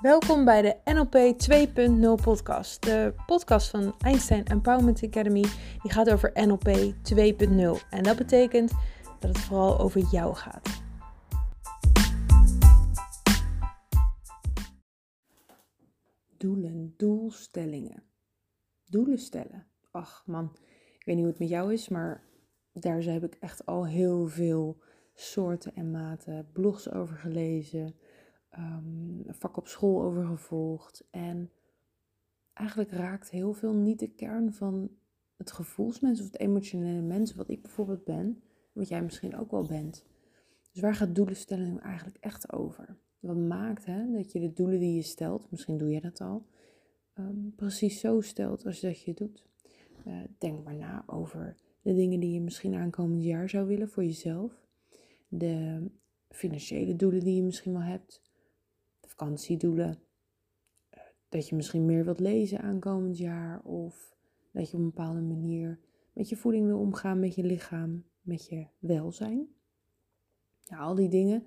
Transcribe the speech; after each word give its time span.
Welkom 0.00 0.44
bij 0.44 0.62
de 0.62 0.92
NLP 0.92 1.14
2.0 2.18 2.22
podcast. 2.22 2.82
De 2.82 3.14
podcast 3.26 3.70
van 3.70 3.94
Einstein 3.98 4.44
Empowerment 4.44 5.02
Academy. 5.04 5.40
Die 5.82 5.90
gaat 5.90 6.10
over 6.10 6.30
NLP 6.34 6.68
2.0. 6.68 7.88
En 7.90 8.02
dat 8.02 8.16
betekent 8.16 8.72
dat 9.18 9.30
het 9.30 9.38
vooral 9.38 9.78
over 9.78 10.00
jou 10.10 10.34
gaat. 10.34 10.82
Doelen, 16.36 16.94
doelstellingen. 16.96 18.02
Doelen 18.84 19.18
stellen. 19.18 19.66
Ach 19.90 20.22
man, 20.26 20.56
ik 20.98 21.04
weet 21.04 21.14
niet 21.14 21.24
hoe 21.24 21.32
het 21.32 21.38
met 21.38 21.48
jou 21.48 21.72
is, 21.72 21.88
maar 21.88 22.24
daar 22.72 23.02
heb 23.02 23.24
ik 23.24 23.34
echt 23.34 23.66
al 23.66 23.86
heel 23.86 24.26
veel 24.26 24.78
soorten 25.14 25.74
en 25.74 25.90
maten 25.90 26.48
blogs 26.52 26.90
over 26.90 27.16
gelezen 27.16 27.94
um, 28.58 29.22
vak 29.26 29.56
op 29.56 29.66
school 29.68 30.02
over 30.02 30.26
gevolgd. 30.26 31.06
En 31.10 31.50
eigenlijk 32.52 32.90
raakt 32.90 33.30
heel 33.30 33.52
veel 33.52 33.74
niet 33.74 33.98
de 33.98 34.10
kern 34.10 34.52
van 34.52 34.90
het 35.36 35.52
gevoelsmens 35.52 36.20
of 36.20 36.26
het 36.26 36.38
emotionele 36.38 37.02
mens, 37.02 37.34
wat 37.34 37.48
ik 37.48 37.62
bijvoorbeeld 37.62 38.04
ben, 38.04 38.42
wat 38.72 38.88
jij 38.88 39.02
misschien 39.02 39.36
ook 39.36 39.50
wel 39.50 39.64
bent. 39.64 40.04
Dus 40.72 40.82
waar 40.82 40.94
gaat 40.94 41.14
doelenstelling 41.14 41.80
eigenlijk 41.80 42.16
echt 42.20 42.52
over? 42.52 42.98
Wat 43.20 43.36
maakt 43.36 43.84
hè, 43.84 44.10
dat 44.12 44.32
je 44.32 44.40
de 44.40 44.52
doelen 44.52 44.78
die 44.78 44.94
je 44.94 45.02
stelt, 45.02 45.50
misschien 45.50 45.78
doe 45.78 45.90
je 45.90 46.00
dat 46.00 46.20
al, 46.20 46.46
um, 47.14 47.52
precies 47.56 48.00
zo 48.00 48.20
stelt 48.20 48.66
als 48.66 48.80
dat 48.80 49.02
je 49.02 49.14
doet? 49.14 49.48
Uh, 50.06 50.20
denk 50.38 50.64
maar 50.64 50.76
na 50.76 51.02
over 51.06 51.56
de 51.82 51.94
dingen 51.94 52.20
die 52.20 52.32
je 52.32 52.40
misschien 52.40 52.74
aankomend 52.74 53.24
jaar 53.24 53.48
zou 53.48 53.66
willen 53.66 53.88
voor 53.88 54.04
jezelf. 54.04 54.66
De 55.28 55.82
financiële 56.28 56.96
doelen 56.96 57.24
die 57.24 57.34
je 57.34 57.42
misschien 57.42 57.72
wel 57.72 57.82
hebt 57.82 58.22
vakantiedoelen. 59.10 59.98
Eh, 60.90 61.00
dat 61.28 61.48
je 61.48 61.56
misschien 61.56 61.84
meer 61.84 62.04
wilt 62.04 62.20
lezen 62.20 62.60
aankomend 62.60 63.18
jaar. 63.18 63.62
Of 63.62 64.16
dat 64.52 64.70
je 64.70 64.76
op 64.76 64.82
een 64.82 64.90
bepaalde 64.90 65.20
manier 65.20 65.78
met 66.12 66.28
je 66.28 66.36
voeding 66.36 66.66
wil 66.66 66.78
omgaan, 66.78 67.20
met 67.20 67.34
je 67.34 67.42
lichaam, 67.42 68.04
met 68.20 68.46
je 68.46 68.66
welzijn. 68.78 69.48
Ja, 70.60 70.78
al 70.78 70.94
die 70.94 71.08
dingen 71.08 71.46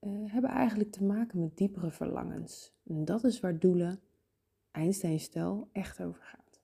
uh, 0.00 0.32
hebben 0.32 0.50
eigenlijk 0.50 0.90
te 0.90 1.04
maken 1.04 1.40
met 1.40 1.56
diepere 1.56 1.90
verlangens. 1.90 2.74
En 2.84 3.04
dat 3.04 3.24
is 3.24 3.40
waar 3.40 3.58
doelen, 3.58 4.00
Einstein-stel, 4.70 5.68
echt 5.72 6.02
over 6.02 6.22
gaat. 6.22 6.60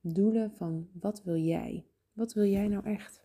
Doelen 0.00 0.52
van 0.52 0.88
wat 0.92 1.22
wil 1.22 1.36
jij? 1.36 1.86
Wat 2.12 2.32
wil 2.32 2.44
jij 2.44 2.68
nou 2.68 2.84
echt? 2.84 3.22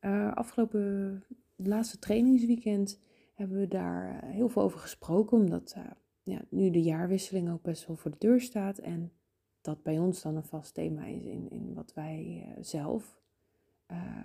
Uh, 0.00 0.32
afgelopen 0.34 1.24
laatste 1.56 1.98
trainingsweekend 1.98 2.98
hebben 3.32 3.58
we 3.58 3.68
daar 3.68 4.22
eh, 4.22 4.30
heel 4.30 4.48
veel 4.48 4.62
over 4.62 4.78
gesproken, 4.78 5.38
omdat 5.38 5.74
uh, 5.78 5.84
ja, 6.22 6.40
nu 6.48 6.70
de 6.70 6.82
jaarwisseling 6.82 7.50
ook 7.50 7.62
best 7.62 7.86
wel 7.86 7.96
voor 7.96 8.10
de 8.10 8.18
deur 8.18 8.40
staat 8.40 8.78
en 8.78 9.12
dat 9.60 9.82
bij 9.82 9.98
ons 9.98 10.22
dan 10.22 10.36
een 10.36 10.44
vast 10.44 10.74
thema 10.74 11.04
is 11.04 11.24
in, 11.24 11.50
in 11.50 11.74
wat 11.74 11.94
wij 11.94 12.44
uh, 12.46 12.62
zelf 12.62 13.20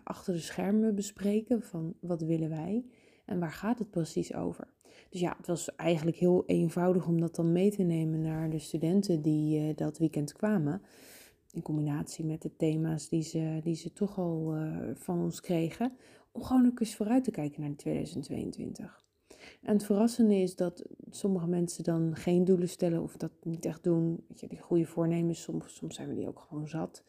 achter 0.03 0.33
de 0.33 0.39
schermen 0.39 0.95
bespreken 0.95 1.61
van 1.61 1.93
wat 1.99 2.21
willen 2.21 2.49
wij 2.49 2.85
en 3.25 3.39
waar 3.39 3.51
gaat 3.51 3.79
het 3.79 3.89
precies 3.89 4.33
over. 4.33 4.67
Dus 5.09 5.19
ja, 5.19 5.35
het 5.37 5.47
was 5.47 5.75
eigenlijk 5.75 6.17
heel 6.17 6.43
eenvoudig 6.45 7.07
om 7.07 7.19
dat 7.19 7.35
dan 7.35 7.51
mee 7.51 7.71
te 7.71 7.83
nemen 7.83 8.21
naar 8.21 8.49
de 8.49 8.59
studenten 8.59 9.21
die 9.21 9.73
dat 9.73 9.97
weekend 9.97 10.33
kwamen. 10.33 10.81
In 11.51 11.61
combinatie 11.61 12.25
met 12.25 12.41
de 12.41 12.55
thema's 12.55 13.09
die 13.09 13.21
ze, 13.21 13.59
die 13.63 13.75
ze 13.75 13.93
toch 13.93 14.17
al 14.17 14.55
van 14.93 15.21
ons 15.21 15.41
kregen. 15.41 15.97
Om 16.37 16.43
gewoon 16.43 16.65
ook 16.65 16.79
eens 16.79 16.95
vooruit 16.95 17.23
te 17.23 17.31
kijken 17.31 17.61
naar 17.61 17.75
2022. 17.75 19.03
En 19.61 19.73
het 19.73 19.83
verrassende 19.83 20.35
is 20.35 20.55
dat 20.55 20.85
sommige 21.09 21.47
mensen 21.47 21.83
dan 21.83 22.15
geen 22.15 22.45
doelen 22.45 22.69
stellen 22.69 23.01
of 23.01 23.17
dat 23.17 23.31
niet 23.43 23.65
echt 23.65 23.83
doen. 23.83 24.23
Weet 24.27 24.39
je, 24.39 24.47
die 24.47 24.59
goede 24.59 24.85
voornemens, 24.85 25.41
soms, 25.41 25.75
soms 25.75 25.95
zijn 25.95 26.07
we 26.07 26.15
die 26.15 26.27
ook 26.27 26.39
gewoon 26.39 26.67
zat. 26.67 27.03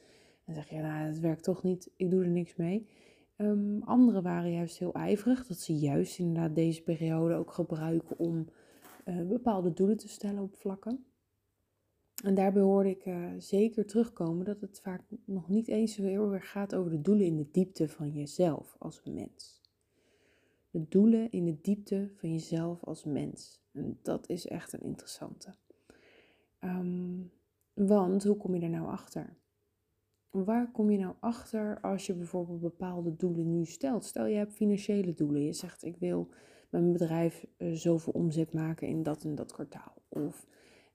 En 0.44 0.54
zeg 0.54 0.68
je, 0.68 0.76
nou, 0.76 1.06
het 1.06 1.20
werkt 1.20 1.42
toch 1.42 1.62
niet, 1.62 1.90
ik 1.96 2.10
doe 2.10 2.22
er 2.22 2.30
niks 2.30 2.56
mee. 2.56 2.88
Um, 3.36 3.82
anderen 3.82 4.22
waren 4.22 4.52
juist 4.52 4.78
heel 4.78 4.94
ijverig, 4.94 5.46
dat 5.46 5.58
ze 5.58 5.78
juist 5.78 6.18
inderdaad 6.18 6.54
deze 6.54 6.82
periode 6.82 7.34
ook 7.34 7.50
gebruiken 7.50 8.18
om 8.18 8.46
uh, 9.04 9.26
bepaalde 9.26 9.72
doelen 9.72 9.96
te 9.96 10.08
stellen 10.08 10.42
op 10.42 10.56
vlakken. 10.56 11.04
En 12.24 12.34
daarbij 12.34 12.62
hoorde 12.62 12.90
ik 12.90 13.06
uh, 13.06 13.28
zeker 13.38 13.86
terugkomen 13.86 14.44
dat 14.44 14.60
het 14.60 14.80
vaak 14.80 15.02
nog 15.24 15.48
niet 15.48 15.68
eens 15.68 15.94
zo 15.94 16.02
heel 16.02 16.32
erg 16.32 16.50
gaat 16.50 16.74
over 16.74 16.90
de 16.90 17.00
doelen 17.00 17.26
in 17.26 17.36
de 17.36 17.48
diepte 17.50 17.88
van 17.88 18.10
jezelf 18.10 18.76
als 18.78 19.02
mens 19.04 19.58
de 20.70 20.88
doelen 20.88 21.30
in 21.30 21.44
de 21.44 21.60
diepte 21.60 22.10
van 22.16 22.32
jezelf 22.32 22.84
als 22.84 23.04
mens. 23.04 23.60
En 23.72 23.98
dat 24.02 24.28
is 24.28 24.46
echt 24.46 24.72
een 24.72 24.82
interessante. 24.82 25.54
Ehm, 26.58 27.22
want 27.74 28.24
hoe 28.24 28.36
kom 28.36 28.54
je 28.54 28.60
er 28.60 28.70
nou 28.70 28.86
achter? 28.86 29.36
Waar 30.30 30.70
kom 30.70 30.90
je 30.90 30.98
nou 30.98 31.14
achter 31.20 31.80
als 31.80 32.06
je 32.06 32.14
bijvoorbeeld 32.14 32.60
bepaalde 32.60 33.16
doelen 33.16 33.50
nu 33.50 33.64
stelt? 33.64 34.04
Stel 34.04 34.26
je 34.26 34.36
hebt 34.36 34.54
financiële 34.54 35.14
doelen. 35.14 35.44
Je 35.44 35.52
zegt 35.52 35.84
ik 35.84 35.96
wil 35.96 36.28
met 36.70 36.80
mijn 36.80 36.92
bedrijf 36.92 37.46
uh, 37.58 37.72
zoveel 37.72 38.12
omzet 38.12 38.52
maken 38.52 38.88
in 38.88 39.02
dat 39.02 39.24
en 39.24 39.34
dat 39.34 39.52
kwartaal. 39.52 40.02
Of 40.08 40.46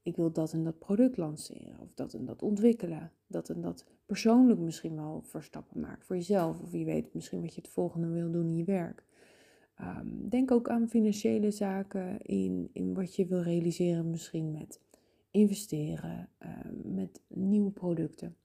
ik 0.03 0.15
wil 0.15 0.31
dat 0.31 0.53
en 0.53 0.63
dat 0.63 0.79
product 0.79 1.17
lanceren. 1.17 1.79
Of 1.79 1.93
dat 1.93 2.13
en 2.13 2.25
dat 2.25 2.41
ontwikkelen. 2.41 3.11
Dat 3.27 3.49
en 3.49 3.61
dat 3.61 3.85
persoonlijk 4.05 4.59
misschien 4.59 4.95
wel 4.95 5.21
verstappen 5.21 5.79
maken 5.79 6.05
voor 6.05 6.15
jezelf. 6.15 6.61
Of 6.61 6.71
je 6.71 6.85
weet 6.85 7.13
misschien 7.13 7.41
wat 7.41 7.55
je 7.55 7.61
het 7.61 7.69
volgende 7.69 8.07
wil 8.07 8.31
doen 8.31 8.47
in 8.47 8.55
je 8.55 8.63
werk. 8.63 9.05
Um, 9.81 10.29
denk 10.29 10.51
ook 10.51 10.69
aan 10.69 10.89
financiële 10.89 11.51
zaken 11.51 12.21
in, 12.21 12.69
in 12.73 12.93
wat 12.93 13.15
je 13.15 13.25
wil 13.25 13.41
realiseren, 13.41 14.09
misschien 14.09 14.51
met 14.51 14.81
investeren, 15.31 16.29
um, 16.39 16.93
met 16.93 17.21
nieuwe 17.27 17.71
producten. 17.71 18.35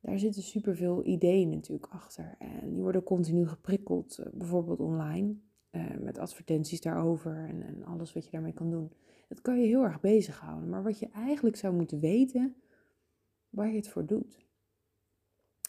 Daar 0.00 0.18
zitten 0.18 0.42
superveel 0.42 1.06
ideeën 1.06 1.48
natuurlijk 1.48 1.92
achter. 1.92 2.36
En 2.38 2.72
die 2.72 2.82
worden 2.82 3.02
continu 3.02 3.46
geprikkeld, 3.46 4.18
uh, 4.20 4.26
bijvoorbeeld 4.32 4.80
online, 4.80 5.34
uh, 5.70 5.82
met 6.00 6.18
advertenties 6.18 6.80
daarover 6.80 7.48
en, 7.48 7.62
en 7.62 7.84
alles 7.84 8.12
wat 8.12 8.24
je 8.24 8.30
daarmee 8.30 8.52
kan 8.52 8.70
doen. 8.70 8.92
Dat 9.28 9.40
kan 9.40 9.60
je 9.60 9.66
heel 9.66 9.82
erg 9.82 10.00
bezighouden. 10.00 10.68
Maar 10.68 10.82
wat 10.82 10.98
je 10.98 11.08
eigenlijk 11.10 11.56
zou 11.56 11.74
moeten 11.74 12.00
weten, 12.00 12.56
waar 13.48 13.68
je 13.68 13.76
het 13.76 13.88
voor 13.88 14.06
doet. 14.06 14.46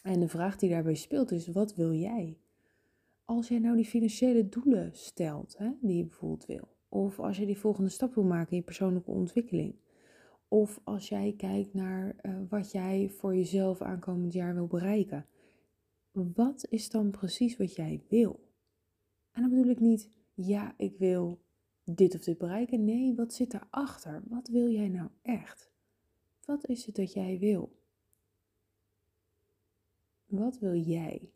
En 0.02 0.20
de 0.20 0.28
vraag 0.28 0.56
die 0.56 0.70
daarbij 0.70 0.94
speelt 0.94 1.30
is, 1.30 1.46
wat 1.46 1.74
wil 1.74 1.92
jij? 1.92 2.38
als 3.30 3.48
jij 3.48 3.58
nou 3.58 3.76
die 3.76 3.84
financiële 3.84 4.48
doelen 4.48 4.90
stelt, 4.92 5.58
hè, 5.58 5.70
die 5.80 5.96
je 5.96 6.04
bijvoorbeeld 6.04 6.46
wil, 6.46 6.68
of 6.88 7.18
als 7.20 7.36
je 7.36 7.46
die 7.46 7.58
volgende 7.58 7.90
stap 7.90 8.14
wil 8.14 8.24
maken 8.24 8.50
in 8.50 8.56
je 8.56 8.62
persoonlijke 8.62 9.10
ontwikkeling, 9.10 9.74
of 10.48 10.80
als 10.84 11.08
jij 11.08 11.34
kijkt 11.36 11.74
naar 11.74 12.16
uh, 12.22 12.36
wat 12.48 12.72
jij 12.72 13.08
voor 13.08 13.36
jezelf 13.36 13.82
aankomend 13.82 14.32
jaar 14.32 14.54
wil 14.54 14.66
bereiken, 14.66 15.26
wat 16.12 16.66
is 16.68 16.90
dan 16.90 17.10
precies 17.10 17.56
wat 17.56 17.74
jij 17.74 18.02
wil? 18.08 18.40
En 19.30 19.40
dan 19.40 19.50
bedoel 19.50 19.70
ik 19.70 19.80
niet, 19.80 20.08
ja, 20.34 20.74
ik 20.76 20.98
wil 20.98 21.40
dit 21.94 22.14
of 22.14 22.20
dit 22.20 22.38
bereiken. 22.38 22.84
Nee, 22.84 23.14
wat 23.14 23.32
zit 23.32 23.50
daarachter? 23.50 24.22
Wat 24.28 24.48
wil 24.48 24.68
jij 24.68 24.88
nou 24.88 25.08
echt? 25.22 25.70
Wat 26.44 26.68
is 26.68 26.86
het 26.86 26.94
dat 26.94 27.12
jij 27.12 27.38
wil? 27.38 27.78
Wat 30.26 30.58
wil 30.58 30.74
jij? 30.74 31.30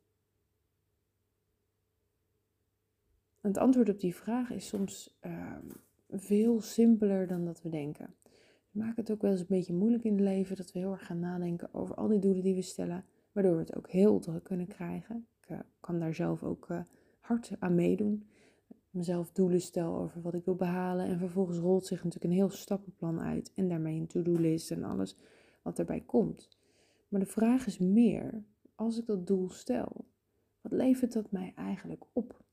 het 3.41 3.59
antwoord 3.59 3.89
op 3.89 4.01
die 4.01 4.15
vraag 4.15 4.51
is 4.51 4.67
soms 4.67 5.17
ehm, 5.21 5.67
veel 6.11 6.61
simpeler 6.61 7.27
dan 7.27 7.45
dat 7.45 7.63
we 7.63 7.69
denken. 7.69 8.15
We 8.71 8.79
maken 8.79 8.95
het 8.97 9.11
ook 9.11 9.23
wel 9.23 9.31
eens 9.31 9.41
een 9.41 9.47
beetje 9.49 9.73
moeilijk 9.73 10.05
in 10.05 10.13
het 10.13 10.21
leven 10.21 10.57
dat 10.57 10.73
we 10.73 10.79
heel 10.79 10.93
erg 10.93 11.07
gaan 11.07 11.19
nadenken 11.19 11.75
over 11.75 11.95
al 11.95 12.09
die 12.09 12.19
doelen 12.19 12.43
die 12.43 12.55
we 12.55 12.63
stellen, 12.63 13.05
waardoor 13.33 13.53
we 13.53 13.61
het 13.61 13.77
ook 13.77 13.91
heel 13.91 14.19
druk 14.19 14.45
kunnen 14.45 14.67
krijgen. 14.67 15.27
Ik 15.41 15.51
uh, 15.51 15.59
kan 15.81 15.99
daar 15.99 16.15
zelf 16.15 16.43
ook 16.43 16.69
uh, 16.69 16.81
hard 17.21 17.51
aan 17.59 17.75
meedoen. 17.75 18.27
Mezelf 18.95 19.33
doelen 19.33 19.61
stel 19.61 19.97
over 19.97 20.23
wat 20.23 20.35
ik 20.35 20.45
wil 20.45 20.55
behalen 20.55 21.07
en 21.07 21.19
vervolgens 21.19 21.59
rolt 21.59 21.87
zich 21.87 22.05
natuurlijk 22.05 22.25
een 22.25 22.39
heel 22.39 22.51
stappenplan 22.51 23.21
uit 23.21 23.53
en 23.55 23.69
daarmee 23.69 24.01
een 24.01 24.07
to-do-list 24.07 24.71
en 24.71 24.85
alles 24.85 25.17
wat 25.63 25.79
erbij 25.79 26.01
komt. 26.01 26.49
Maar 27.09 27.21
de 27.21 27.27
vraag 27.27 27.67
is 27.67 27.79
meer, 27.79 28.45
als 28.75 28.99
ik 28.99 29.07
dat 29.07 29.27
doel 29.27 29.51
stel, 29.51 30.05
wat 30.61 30.73
levert 30.73 31.13
dat 31.13 31.31
mij 31.31 31.53
eigenlijk 31.57 32.05
op? 32.13 32.45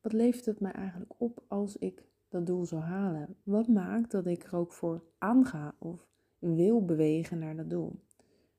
Wat 0.00 0.12
levert 0.12 0.46
het 0.46 0.60
mij 0.60 0.72
eigenlijk 0.72 1.12
op 1.16 1.44
als 1.48 1.76
ik 1.76 2.04
dat 2.28 2.46
doel 2.46 2.66
zou 2.66 2.82
halen? 2.82 3.36
Wat 3.42 3.68
maakt 3.68 4.10
dat 4.10 4.26
ik 4.26 4.44
er 4.44 4.56
ook 4.56 4.72
voor 4.72 5.04
aanga 5.18 5.74
of 5.78 6.06
wil 6.38 6.84
bewegen 6.84 7.38
naar 7.38 7.56
dat 7.56 7.70
doel? 7.70 8.00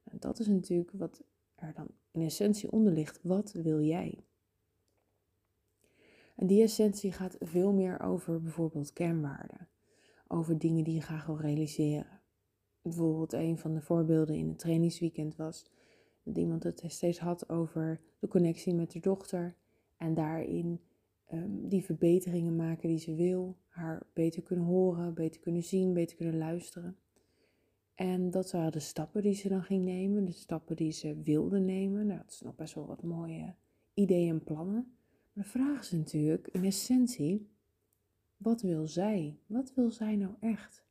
En 0.03 0.17
dat 0.19 0.39
is 0.39 0.47
natuurlijk 0.47 0.91
wat 0.91 1.23
er 1.55 1.73
dan 1.73 1.87
in 2.11 2.21
essentie 2.21 2.71
onder 2.71 2.93
ligt. 2.93 3.19
Wat 3.23 3.51
wil 3.51 3.81
jij? 3.81 4.23
En 6.35 6.47
die 6.47 6.63
essentie 6.63 7.11
gaat 7.11 7.37
veel 7.39 7.73
meer 7.73 7.99
over 7.99 8.41
bijvoorbeeld 8.41 8.93
kernwaarden. 8.93 9.67
Over 10.27 10.57
dingen 10.57 10.83
die 10.83 10.93
je 10.93 11.01
graag 11.01 11.25
wil 11.25 11.39
realiseren. 11.39 12.21
Bijvoorbeeld 12.81 13.33
een 13.33 13.57
van 13.57 13.73
de 13.73 13.81
voorbeelden 13.81 14.35
in 14.35 14.47
het 14.47 14.59
trainingsweekend 14.59 15.35
was 15.35 15.65
dat 16.23 16.37
iemand 16.37 16.63
het 16.63 16.83
steeds 16.87 17.19
had 17.19 17.49
over 17.49 18.01
de 18.19 18.27
connectie 18.27 18.73
met 18.73 18.91
de 18.91 18.99
dochter. 18.99 19.55
En 19.97 20.13
daarin 20.13 20.79
ehm, 21.25 21.67
die 21.67 21.85
verbeteringen 21.85 22.55
maken 22.55 22.89
die 22.89 22.99
ze 22.99 23.15
wil, 23.15 23.57
haar 23.67 24.03
beter 24.13 24.41
kunnen 24.41 24.65
horen, 24.65 25.13
beter 25.13 25.41
kunnen 25.41 25.63
zien, 25.63 25.93
beter 25.93 26.17
kunnen 26.17 26.37
luisteren. 26.37 26.97
En 27.95 28.31
dat 28.31 28.51
waren 28.51 28.71
de 28.71 28.79
stappen 28.79 29.21
die 29.21 29.33
ze 29.33 29.49
dan 29.49 29.63
ging 29.63 29.83
nemen, 29.83 30.25
de 30.25 30.31
stappen 30.31 30.75
die 30.75 30.91
ze 30.91 31.21
wilde 31.23 31.59
nemen. 31.59 32.05
Nou, 32.05 32.19
dat 32.19 32.31
is 32.31 32.41
nog 32.41 32.55
best 32.55 32.73
wel 32.73 32.85
wat 32.85 33.03
mooie 33.03 33.55
ideeën 33.93 34.29
en 34.29 34.43
plannen. 34.43 34.95
De 35.33 35.43
vraag 35.43 35.79
is 35.79 35.91
natuurlijk, 35.91 36.47
in 36.47 36.63
essentie, 36.63 37.49
wat 38.37 38.61
wil 38.61 38.87
zij? 38.87 39.39
Wat 39.45 39.73
wil 39.73 39.91
zij 39.91 40.15
nou 40.15 40.33
echt? 40.39 40.85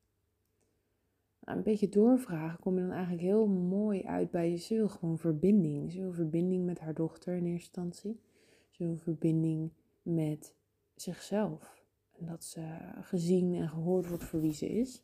Nou, 1.40 1.58
een 1.58 1.64
beetje 1.64 1.88
doorvragen 1.88 2.58
kom 2.58 2.75
je 2.75 2.81
dan 2.81 2.90
eigenlijk 2.90 3.22
heel 3.22 3.46
mooi 3.46 4.02
uit 4.02 4.31
bij 4.31 4.56
ze 4.56 4.75
wil 4.75 4.88
gewoon 4.88 5.19
verbinding. 5.19 5.92
Ze 5.92 6.00
wil 6.00 6.12
verbinding 6.12 6.64
met 6.64 6.78
haar 6.78 6.94
dochter 6.94 7.34
in 7.34 7.46
eerste 7.46 7.81
instantie. 7.81 8.20
Ze 8.70 8.84
wil 8.84 8.96
verbinding 8.96 9.72
met 10.02 10.54
zichzelf. 10.94 11.84
En 12.19 12.26
dat 12.26 12.44
ze 12.44 12.78
gezien 13.00 13.54
en 13.54 13.69
gehoord 13.69 14.08
wordt 14.08 14.25
voor 14.25 14.40
wie 14.40 14.52
ze 14.52 14.69
is. 14.69 15.02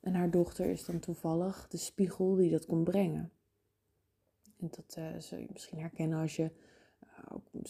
En 0.00 0.14
haar 0.14 0.30
dochter 0.30 0.66
is 0.66 0.84
dan 0.84 0.98
toevallig 0.98 1.68
de 1.68 1.76
spiegel 1.76 2.34
die 2.34 2.50
dat 2.50 2.66
kon 2.66 2.84
brengen. 2.84 3.32
En 4.58 4.68
dat 4.70 4.96
uh, 4.98 5.18
zul 5.18 5.38
je 5.38 5.48
misschien 5.52 5.78
herkennen 5.78 6.18
als 6.18 6.36
je 6.36 6.50
uh, 7.30 7.64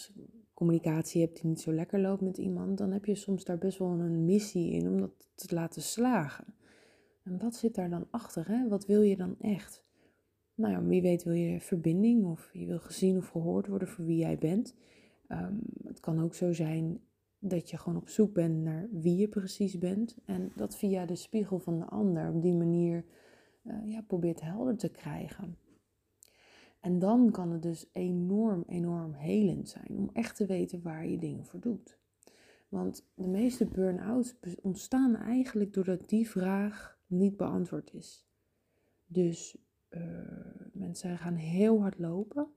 communicatie 0.55 1.21
hebt 1.21 1.41
die 1.41 1.47
niet 1.47 1.61
zo 1.61 1.73
lekker 1.73 2.01
loopt 2.01 2.21
met 2.21 2.39
iemand. 2.39 2.79
Dan 2.79 2.93
heb 2.93 3.05
je 3.05 3.15
soms 3.15 3.45
daar 3.45 3.59
best 3.59 3.79
wel 3.79 3.89
een 3.89 4.25
missie 4.25 4.73
in 4.73 4.89
om 4.89 5.01
dat 5.01 5.29
te 5.35 5.55
laten 5.55 5.83
slagen. 5.83 6.55
En 7.23 7.39
wat 7.39 7.55
zit 7.55 7.75
daar 7.75 7.91
dan 7.91 8.07
achter? 8.11 8.49
Hè? 8.49 8.69
Wat 8.69 8.87
wil 8.87 9.03
je 9.03 9.17
dan 9.17 9.37
echt? 9.41 9.85
Nou 10.55 10.73
ja, 10.73 10.83
wie 10.83 11.03
weet 11.03 11.23
wil 11.23 11.33
je 11.33 11.61
verbinding 11.61 12.25
of 12.25 12.51
je 12.53 12.67
wil 12.67 12.79
gezien 12.79 13.17
of 13.17 13.29
gehoord 13.29 13.67
worden 13.67 13.89
voor 13.89 14.05
wie 14.05 14.19
jij 14.19 14.39
bent. 14.39 14.75
Um, 15.29 15.61
het 15.85 16.01
kan 16.01 16.23
ook 16.23 16.35
zo 16.35 16.53
zijn 16.53 17.01
dat 17.39 17.71
je 17.71 17.77
gewoon 17.77 17.99
op 17.99 18.09
zoek 18.09 18.33
bent 18.33 18.63
naar 18.63 18.89
wie 18.91 19.17
je 19.17 19.29
precies 19.29 19.79
bent. 19.79 20.17
En 20.25 20.53
dat 20.57 20.77
via 20.77 21.07
de 21.07 21.17
spiegel 21.17 21.59
van 21.59 21.79
de 21.79 21.85
ander 21.85 22.35
op 22.35 22.43
die 22.43 22.55
manier 22.55 23.05
uh, 23.63 23.91
ja, 23.91 24.03
probeert 24.03 24.41
helder 24.41 24.77
te 24.77 24.89
krijgen. 24.89 25.57
En 26.85 26.99
dan 26.99 27.31
kan 27.31 27.51
het 27.51 27.63
dus 27.63 27.91
enorm, 27.93 28.65
enorm 28.67 29.13
helend 29.13 29.69
zijn 29.69 29.97
om 29.97 30.11
echt 30.13 30.37
te 30.37 30.47
weten 30.47 30.83
waar 30.83 31.07
je 31.07 31.19
dingen 31.19 31.45
voor 31.45 31.61
doet. 31.61 31.99
Want 32.69 33.07
de 33.15 33.29
meeste 33.29 33.67
burn-outs 33.67 34.35
ontstaan 34.63 35.17
eigenlijk 35.17 35.75
doordat 35.75 36.09
die 36.09 36.29
vraag 36.29 36.99
niet 37.07 37.37
beantwoord 37.37 37.95
is. 37.95 38.27
Dus 39.07 39.59
uh, 39.91 40.01
mensen 40.73 41.19
gaan 41.19 41.35
heel 41.35 41.81
hard 41.81 41.99
lopen 41.99 42.49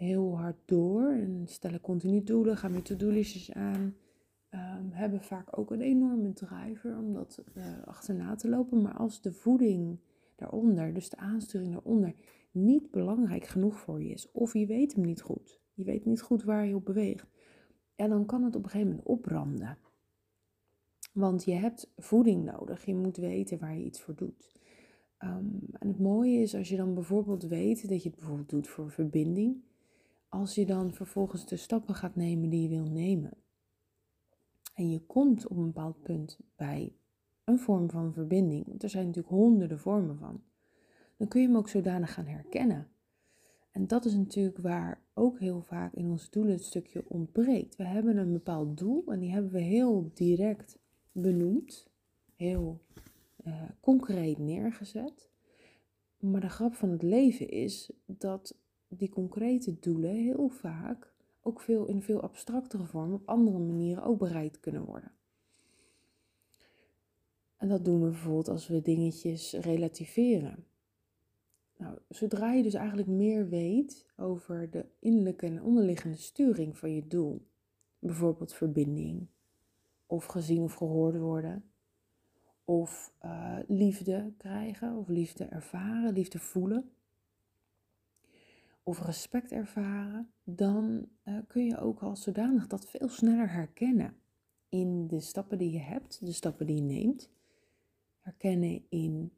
heel 0.00 0.38
hard 0.38 0.56
door 0.64 1.10
en 1.10 1.42
stellen 1.46 1.80
continu 1.80 2.22
doelen, 2.22 2.56
gaan 2.56 2.72
weer 2.72 2.82
to-do-listjes 2.82 3.52
aan. 3.52 3.94
Um, 4.50 4.90
hebben 4.90 5.20
vaak 5.20 5.58
ook 5.58 5.70
een 5.70 5.80
enorme 5.80 6.32
driver 6.32 6.98
om 6.98 7.12
dat 7.12 7.44
uh, 7.54 7.64
achterna 7.84 8.34
te 8.34 8.48
lopen. 8.48 8.82
Maar 8.82 8.96
als 8.96 9.20
de 9.20 9.32
voeding 9.32 9.98
daaronder, 10.36 10.94
dus 10.94 11.10
de 11.10 11.16
aansturing 11.16 11.72
daaronder, 11.72 12.14
niet 12.50 12.90
belangrijk 12.90 13.44
genoeg 13.44 13.78
voor 13.78 14.02
je 14.02 14.08
is, 14.08 14.30
of 14.30 14.54
je 14.54 14.66
weet 14.66 14.94
hem 14.94 15.04
niet 15.04 15.22
goed, 15.22 15.60
je 15.72 15.84
weet 15.84 16.04
niet 16.04 16.22
goed 16.22 16.42
waar 16.42 16.66
je 16.66 16.74
op 16.74 16.84
beweegt, 16.84 17.30
en 17.94 18.10
dan 18.10 18.26
kan 18.26 18.42
het 18.42 18.56
op 18.56 18.64
een 18.64 18.70
gegeven 18.70 18.90
moment 18.90 19.08
opbranden. 19.08 19.78
Want 21.12 21.44
je 21.44 21.52
hebt 21.52 21.92
voeding 21.96 22.44
nodig, 22.44 22.84
je 22.84 22.94
moet 22.94 23.16
weten 23.16 23.58
waar 23.58 23.76
je 23.76 23.84
iets 23.84 24.00
voor 24.00 24.14
doet. 24.14 24.58
Um, 25.18 25.60
en 25.72 25.88
het 25.88 25.98
mooie 25.98 26.38
is 26.38 26.54
als 26.54 26.68
je 26.68 26.76
dan 26.76 26.94
bijvoorbeeld 26.94 27.42
weet 27.42 27.88
dat 27.88 28.02
je 28.02 28.08
het 28.08 28.18
bijvoorbeeld 28.18 28.50
doet 28.50 28.68
voor 28.68 28.90
verbinding, 28.90 29.62
als 30.28 30.54
je 30.54 30.66
dan 30.66 30.92
vervolgens 30.92 31.46
de 31.46 31.56
stappen 31.56 31.94
gaat 31.94 32.16
nemen 32.16 32.50
die 32.50 32.62
je 32.62 32.68
wil 32.68 32.90
nemen. 32.90 33.32
En 34.74 34.90
je 34.90 35.06
komt 35.06 35.46
op 35.46 35.56
een 35.56 35.66
bepaald 35.66 36.02
punt 36.02 36.38
bij 36.56 36.96
een 37.44 37.58
vorm 37.58 37.90
van 37.90 38.12
verbinding, 38.12 38.82
er 38.82 38.88
zijn 38.88 39.06
natuurlijk 39.06 39.34
honderden 39.34 39.78
vormen 39.78 40.18
van, 40.18 40.42
dan 41.20 41.28
kun 41.28 41.40
je 41.40 41.46
hem 41.46 41.56
ook 41.56 41.68
zodanig 41.68 42.12
gaan 42.12 42.26
herkennen. 42.26 42.88
En 43.70 43.86
dat 43.86 44.04
is 44.04 44.14
natuurlijk 44.14 44.58
waar 44.58 45.02
ook 45.14 45.38
heel 45.38 45.60
vaak 45.60 45.94
in 45.94 46.10
ons 46.10 46.30
doelen 46.30 46.52
het 46.52 46.64
stukje 46.64 47.04
ontbreekt. 47.08 47.76
We 47.76 47.84
hebben 47.84 48.16
een 48.16 48.32
bepaald 48.32 48.78
doel 48.78 49.04
en 49.06 49.20
die 49.20 49.32
hebben 49.32 49.50
we 49.50 49.60
heel 49.60 50.10
direct 50.14 50.78
benoemd, 51.12 51.90
heel 52.36 52.80
uh, 53.44 53.62
concreet 53.80 54.38
neergezet. 54.38 55.30
Maar 56.18 56.40
de 56.40 56.48
grap 56.48 56.74
van 56.74 56.90
het 56.90 57.02
leven 57.02 57.48
is 57.48 57.92
dat 58.06 58.58
die 58.88 59.08
concrete 59.08 59.78
doelen 59.78 60.14
heel 60.14 60.48
vaak 60.48 61.14
ook 61.40 61.60
veel 61.60 61.86
in 61.86 62.02
veel 62.02 62.20
abstractere 62.20 62.84
vorm 62.84 63.12
op 63.12 63.28
andere 63.28 63.58
manieren 63.58 64.02
ook 64.02 64.18
bereikt 64.18 64.60
kunnen 64.60 64.84
worden. 64.84 65.12
En 67.56 67.68
dat 67.68 67.84
doen 67.84 68.02
we 68.02 68.08
bijvoorbeeld 68.08 68.48
als 68.48 68.68
we 68.68 68.82
dingetjes 68.82 69.52
relativeren. 69.52 70.68
Nou, 71.80 71.98
zodra 72.08 72.52
je 72.52 72.62
dus 72.62 72.74
eigenlijk 72.74 73.08
meer 73.08 73.48
weet 73.48 74.06
over 74.16 74.70
de 74.70 74.86
innerlijke 74.98 75.46
en 75.46 75.62
onderliggende 75.62 76.16
sturing 76.16 76.78
van 76.78 76.94
je 76.94 77.06
doel, 77.06 77.46
bijvoorbeeld 77.98 78.52
verbinding, 78.52 79.26
of 80.06 80.24
gezien 80.24 80.62
of 80.62 80.74
gehoord 80.74 81.18
worden, 81.18 81.64
of 82.64 83.14
uh, 83.24 83.58
liefde 83.66 84.32
krijgen, 84.36 84.96
of 84.96 85.08
liefde 85.08 85.44
ervaren, 85.44 86.12
liefde 86.12 86.38
voelen, 86.38 86.90
of 88.82 89.00
respect 89.00 89.52
ervaren, 89.52 90.30
dan 90.44 91.08
uh, 91.24 91.38
kun 91.46 91.64
je 91.64 91.78
ook 91.78 92.00
als 92.00 92.22
zodanig 92.22 92.66
dat 92.66 92.86
veel 92.90 93.08
sneller 93.08 93.52
herkennen 93.52 94.16
in 94.68 95.06
de 95.06 95.20
stappen 95.20 95.58
die 95.58 95.70
je 95.70 95.78
hebt, 95.78 96.26
de 96.26 96.32
stappen 96.32 96.66
die 96.66 96.76
je 96.76 96.82
neemt. 96.82 97.30
Herkennen 98.18 98.84
in 98.88 99.32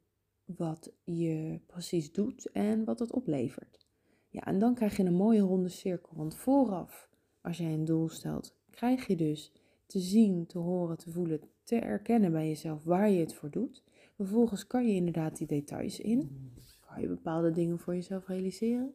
wat 0.57 0.93
je 1.03 1.59
precies 1.65 2.11
doet 2.11 2.51
en 2.51 2.83
wat 2.83 2.99
het 2.99 3.11
oplevert. 3.11 3.87
Ja, 4.29 4.41
en 4.41 4.59
dan 4.59 4.73
krijg 4.73 4.97
je 4.97 5.03
een 5.03 5.13
mooie 5.13 5.41
ronde 5.41 5.69
cirkel. 5.69 6.15
Want 6.15 6.35
vooraf, 6.35 7.09
als 7.41 7.57
jij 7.57 7.73
een 7.73 7.85
doel 7.85 8.09
stelt, 8.09 8.55
krijg 8.69 9.07
je 9.07 9.15
dus 9.15 9.51
te 9.85 9.99
zien, 9.99 10.45
te 10.45 10.57
horen, 10.57 10.97
te 10.97 11.11
voelen, 11.11 11.41
te 11.63 11.75
erkennen 11.75 12.31
bij 12.31 12.47
jezelf 12.47 12.83
waar 12.83 13.09
je 13.09 13.19
het 13.19 13.33
voor 13.33 13.49
doet. 13.49 13.83
Vervolgens 14.15 14.67
kan 14.67 14.87
je 14.87 14.93
inderdaad 14.93 15.37
die 15.37 15.47
details 15.47 15.99
in. 15.99 16.51
Kan 16.79 17.01
je 17.01 17.07
bepaalde 17.07 17.51
dingen 17.51 17.79
voor 17.79 17.95
jezelf 17.95 18.27
realiseren. 18.27 18.93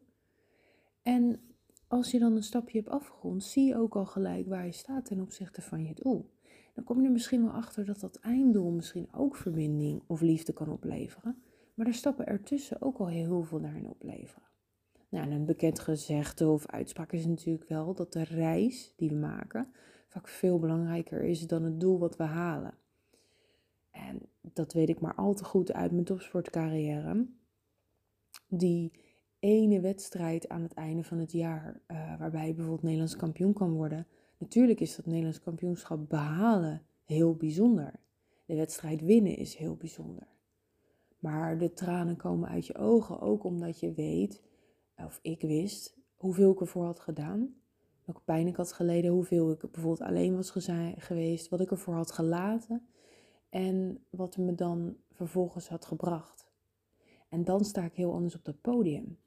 En 1.02 1.40
als 1.88 2.10
je 2.10 2.18
dan 2.18 2.36
een 2.36 2.42
stapje 2.42 2.78
hebt 2.78 2.90
afgerond, 2.90 3.44
zie 3.44 3.66
je 3.66 3.76
ook 3.76 3.96
al 3.96 4.06
gelijk 4.06 4.48
waar 4.48 4.66
je 4.66 4.72
staat 4.72 5.04
ten 5.04 5.20
opzichte 5.20 5.62
van 5.62 5.84
je 5.84 5.94
doel. 5.94 6.30
Dan 6.74 6.84
kom 6.84 7.00
je 7.00 7.06
er 7.06 7.12
misschien 7.12 7.42
wel 7.42 7.52
achter 7.52 7.84
dat 7.84 8.00
dat 8.00 8.16
einddoel 8.16 8.70
misschien 8.70 9.08
ook 9.12 9.36
verbinding 9.36 10.02
of 10.06 10.20
liefde 10.20 10.52
kan 10.52 10.68
opleveren. 10.68 11.42
Maar 11.78 11.86
de 11.86 11.92
stappen 11.92 12.26
ertussen 12.26 12.82
ook 12.82 12.98
al 12.98 13.08
heel 13.08 13.42
veel 13.42 13.60
daarin 13.60 13.86
opleveren. 13.86 14.48
Nou, 15.08 15.24
en 15.24 15.32
een 15.32 15.44
bekend 15.44 15.78
gezegde 15.78 16.48
of 16.48 16.66
uitspraak 16.66 17.12
is 17.12 17.26
natuurlijk 17.26 17.68
wel 17.68 17.94
dat 17.94 18.12
de 18.12 18.24
reis 18.24 18.92
die 18.96 19.08
we 19.08 19.14
maken 19.14 19.72
vaak 20.08 20.28
veel 20.28 20.58
belangrijker 20.58 21.22
is 21.22 21.46
dan 21.46 21.62
het 21.62 21.80
doel 21.80 21.98
wat 21.98 22.16
we 22.16 22.22
halen. 22.22 22.74
En 23.90 24.20
dat 24.40 24.72
weet 24.72 24.88
ik 24.88 25.00
maar 25.00 25.14
al 25.14 25.34
te 25.34 25.44
goed 25.44 25.72
uit 25.72 25.92
mijn 25.92 26.04
topsportcarrière. 26.04 27.26
Die 28.48 28.92
ene 29.38 29.80
wedstrijd 29.80 30.48
aan 30.48 30.62
het 30.62 30.74
einde 30.74 31.04
van 31.04 31.18
het 31.18 31.32
jaar, 31.32 31.80
uh, 31.88 32.18
waarbij 32.18 32.46
je 32.46 32.54
bijvoorbeeld 32.54 32.82
Nederlands 32.82 33.16
kampioen 33.16 33.52
kan 33.52 33.72
worden. 33.72 34.06
Natuurlijk 34.38 34.80
is 34.80 34.96
dat 34.96 35.06
Nederlands 35.06 35.40
kampioenschap 35.40 36.08
behalen 36.08 36.82
heel 37.04 37.34
bijzonder. 37.34 37.92
De 38.44 38.54
wedstrijd 38.54 39.00
winnen 39.00 39.36
is 39.36 39.54
heel 39.54 39.76
bijzonder. 39.76 40.37
Maar 41.18 41.58
de 41.58 41.72
tranen 41.72 42.16
komen 42.16 42.48
uit 42.48 42.66
je 42.66 42.76
ogen 42.76 43.20
ook 43.20 43.44
omdat 43.44 43.80
je 43.80 43.92
weet, 43.92 44.42
of 44.96 45.18
ik 45.22 45.40
wist, 45.40 45.98
hoeveel 46.14 46.52
ik 46.52 46.60
ervoor 46.60 46.84
had 46.84 47.00
gedaan. 47.00 47.54
Welke 48.04 48.22
pijn 48.24 48.46
ik 48.46 48.56
had 48.56 48.72
geleden, 48.72 49.10
hoeveel 49.10 49.50
ik 49.50 49.60
bijvoorbeeld 49.60 50.08
alleen 50.08 50.36
was 50.36 50.50
geweest, 50.96 51.48
wat 51.48 51.60
ik 51.60 51.70
ervoor 51.70 51.94
had 51.94 52.12
gelaten 52.12 52.88
en 53.48 54.04
wat 54.10 54.36
me 54.36 54.54
dan 54.54 54.96
vervolgens 55.12 55.68
had 55.68 55.84
gebracht. 55.84 56.50
En 57.28 57.44
dan 57.44 57.64
sta 57.64 57.84
ik 57.84 57.94
heel 57.94 58.12
anders 58.12 58.34
op 58.34 58.44
dat 58.44 58.60
podium 58.60 59.18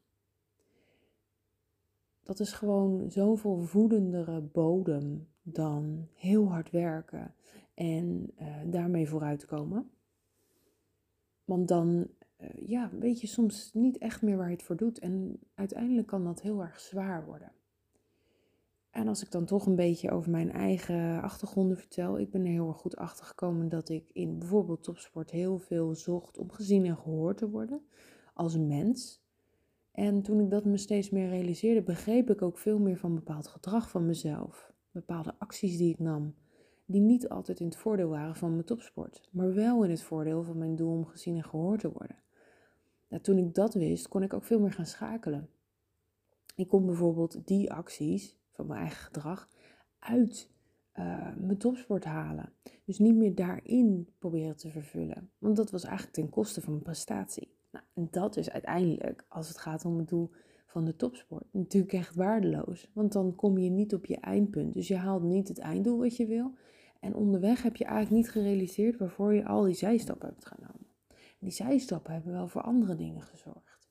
dat 2.32 2.40
is 2.40 2.52
gewoon 2.52 3.12
zoveel 3.12 3.62
voedendere 3.62 4.42
bodem 4.42 5.28
dan 5.42 6.08
heel 6.14 6.50
hard 6.50 6.70
werken 6.70 7.36
en 7.74 8.32
uh, 8.40 8.48
daarmee 8.66 9.10
vooruitkomen. 9.10 9.92
Want 11.52 11.68
dan 11.68 12.08
uh, 12.42 12.68
ja, 12.68 12.90
weet 13.00 13.22
je 13.22 13.28
soms 13.28 13.70
niet 13.74 13.98
echt 13.98 14.22
meer 14.22 14.38
waar 14.38 14.48
je 14.48 14.56
het 14.56 14.64
voor 14.64 14.76
doet. 14.76 15.00
En 15.00 15.40
uiteindelijk 15.54 16.08
kan 16.08 16.24
dat 16.24 16.42
heel 16.42 16.62
erg 16.62 16.80
zwaar 16.80 17.26
worden. 17.26 17.52
En 18.90 19.08
als 19.08 19.24
ik 19.24 19.32
dan 19.32 19.46
toch 19.46 19.66
een 19.66 19.76
beetje 19.76 20.12
over 20.12 20.32
mijn 20.32 20.52
eigen 20.52 21.22
achtergronden 21.22 21.78
vertel, 21.78 22.20
ik 22.20 22.32
ben 22.32 22.42
er 22.42 22.52
heel 22.52 22.68
erg 22.68 22.78
goed 22.78 22.96
achter 22.96 23.26
gekomen 23.26 23.70
dat 23.70 23.90
ik 23.90 24.10
in 24.14 24.40
bijvoorbeeld 24.40 24.84
topsport 24.84 25.32
heel 25.32 25.60
veel 25.60 25.96
zocht 25.96 26.38
om 26.38 26.52
gezien 26.52 26.86
en 26.86 26.98
gehoord 26.98 27.38
te 27.38 27.50
worden 27.50 27.82
als 28.34 28.58
mens. 28.58 29.22
En 29.92 30.22
toen 30.22 30.40
ik 30.40 30.50
dat 30.50 30.66
me 30.66 30.78
steeds 30.78 31.10
meer 31.10 31.30
realiseerde, 31.30 31.82
begreep 31.82 32.30
ik 32.30 32.42
ook 32.42 32.58
veel 32.58 32.80
meer 32.80 32.98
van 32.98 33.16
bepaald 33.16 33.48
gedrag 33.48 33.90
van 33.90 34.06
mezelf. 34.06 34.74
bepaalde 34.92 35.34
acties 35.38 35.78
die 35.78 35.94
ik 35.94 36.00
nam, 36.00 36.36
die 36.92 37.02
niet 37.02 37.30
altijd 37.30 37.60
in 37.60 37.66
het 37.66 37.76
voordeel 37.76 38.10
waren 38.10 38.36
van 38.36 38.52
mijn 38.52 38.66
topsport, 38.66 39.30
maar 39.32 39.54
wel 39.54 39.84
in 39.84 39.90
het 39.90 40.04
voordeel 40.04 40.44
van 40.44 40.58
mijn 40.58 40.76
doel 40.76 40.92
om 40.92 41.06
gezien 41.06 41.36
en 41.36 41.44
gehoord 41.44 41.80
te 41.80 41.92
worden. 41.92 42.16
Toen 43.22 43.38
ik 43.38 43.54
dat 43.54 43.74
wist, 43.74 44.08
kon 44.08 44.24
ik 44.24 44.34
ook 44.34 44.44
veel 44.44 44.60
meer 44.60 44.72
gaan 44.72 44.86
schakelen. 44.86 45.50
Ik 46.56 46.68
kon 46.68 46.86
bijvoorbeeld 46.86 47.48
die 47.48 47.74
acties 47.74 48.38
van 48.52 48.68
mijn 48.68 48.80
eigen 48.80 49.04
gedrag 49.04 49.50
uit 50.00 50.52
uh, 51.00 51.36
mijn 51.38 51.58
topsport 51.58 52.04
halen. 52.04 52.54
Dus 52.86 53.00
niet 53.00 53.16
meer 53.16 53.36
daarin 53.36 54.10
proberen 54.20 54.56
te 54.56 54.70
vervullen. 54.70 55.32
Want 55.38 55.56
dat 55.56 55.72
was 55.72 55.84
eigenlijk 55.84 56.16
ten 56.16 56.30
koste 56.30 56.62
van 56.62 56.72
mijn 56.72 56.84
prestatie. 56.84 57.56
Nou, 57.72 57.86
en 57.94 58.08
dat 58.12 58.38
is 58.38 58.50
uiteindelijk, 58.50 59.26
als 59.28 59.48
het 59.48 59.58
gaat 59.58 59.86
om 59.86 59.98
het 59.98 60.08
doel 60.08 60.32
van 60.66 60.86
de 60.86 60.96
topsport, 60.96 61.46
natuurlijk 61.52 61.94
echt 61.94 62.16
waardeloos. 62.16 62.92
Want 62.94 63.12
dan 63.12 63.36
kom 63.36 63.58
je 63.58 63.70
niet 63.70 63.94
op 63.94 64.06
je 64.06 64.18
eindpunt. 64.18 64.74
Dus 64.74 64.88
je 64.88 64.96
haalt 64.96 65.24
niet 65.24 65.48
het 65.48 65.60
einddoel 65.60 66.00
wat 66.00 66.18
je 66.18 66.26
wil. 66.26 66.54
En 67.02 67.16
onderweg 67.16 67.64
heb 67.64 67.76
je 67.76 67.86
eigenlijk 67.86 68.16
niet 68.16 68.32
gerealiseerd 68.32 68.98
waarvoor 68.98 69.34
je 69.34 69.46
al 69.46 69.64
die 69.64 69.74
zijstappen 69.74 70.28
hebt 70.28 70.46
genomen. 70.46 70.88
die 71.40 71.52
zijstappen 71.52 72.14
hebben 72.14 72.32
wel 72.32 72.48
voor 72.48 72.62
andere 72.62 72.96
dingen 72.96 73.22
gezorgd. 73.22 73.90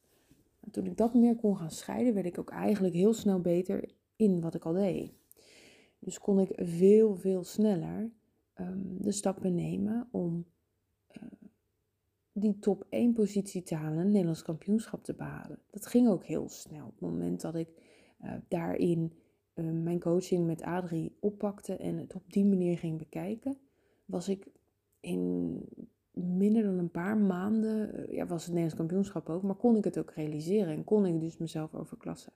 En 0.60 0.70
toen 0.70 0.86
ik 0.86 0.96
dat 0.96 1.14
meer 1.14 1.36
kon 1.36 1.56
gaan 1.56 1.70
scheiden, 1.70 2.14
werd 2.14 2.26
ik 2.26 2.38
ook 2.38 2.50
eigenlijk 2.50 2.94
heel 2.94 3.12
snel 3.12 3.40
beter 3.40 3.94
in 4.16 4.40
wat 4.40 4.54
ik 4.54 4.64
al 4.64 4.72
deed. 4.72 5.12
Dus 5.98 6.18
kon 6.18 6.40
ik 6.40 6.52
veel, 6.54 7.16
veel 7.16 7.44
sneller 7.44 8.10
ehm, 8.54 8.78
de 8.98 9.12
stappen 9.12 9.54
nemen 9.54 10.08
om 10.10 10.44
uh, 11.16 11.22
die 12.32 12.58
top 12.58 12.86
1 12.88 13.12
positie 13.12 13.62
te 13.62 13.74
halen, 13.74 14.06
Nederlands 14.06 14.42
kampioenschap 14.42 15.04
te 15.04 15.14
behalen. 15.14 15.58
Dat 15.70 15.86
ging 15.86 16.08
ook 16.08 16.24
heel 16.24 16.48
snel. 16.48 16.86
Op 16.86 16.92
het 16.92 17.00
moment 17.00 17.40
dat 17.40 17.54
ik 17.54 17.68
uh, 18.22 18.32
daarin 18.48 19.12
mijn 19.54 20.00
coaching 20.00 20.46
met 20.46 20.62
Adrie 20.62 21.16
oppakte 21.20 21.76
en 21.76 21.98
het 21.98 22.14
op 22.14 22.32
die 22.32 22.44
manier 22.44 22.78
ging 22.78 22.98
bekijken, 22.98 23.58
was 24.04 24.28
ik 24.28 24.46
in 25.00 25.58
minder 26.12 26.62
dan 26.62 26.78
een 26.78 26.90
paar 26.90 27.16
maanden, 27.16 28.06
ja, 28.14 28.26
was 28.26 28.42
het 28.42 28.54
Nederlands 28.54 28.74
kampioenschap 28.74 29.28
ook, 29.28 29.42
maar 29.42 29.54
kon 29.54 29.76
ik 29.76 29.84
het 29.84 29.98
ook 29.98 30.10
realiseren 30.10 30.74
en 30.74 30.84
kon 30.84 31.06
ik 31.06 31.20
dus 31.20 31.38
mezelf 31.38 31.74
overklassen. 31.74 32.32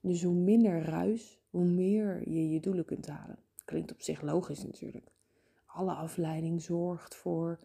Dus 0.00 0.22
hoe 0.22 0.34
minder 0.34 0.82
ruis, 0.82 1.40
hoe 1.50 1.64
meer 1.64 2.28
je 2.28 2.50
je 2.50 2.60
doelen 2.60 2.84
kunt 2.84 3.06
halen. 3.06 3.38
Klinkt 3.64 3.92
op 3.92 4.00
zich 4.00 4.22
logisch 4.22 4.64
natuurlijk. 4.64 5.12
Alle 5.66 5.92
afleiding 5.92 6.62
zorgt 6.62 7.14
voor 7.14 7.58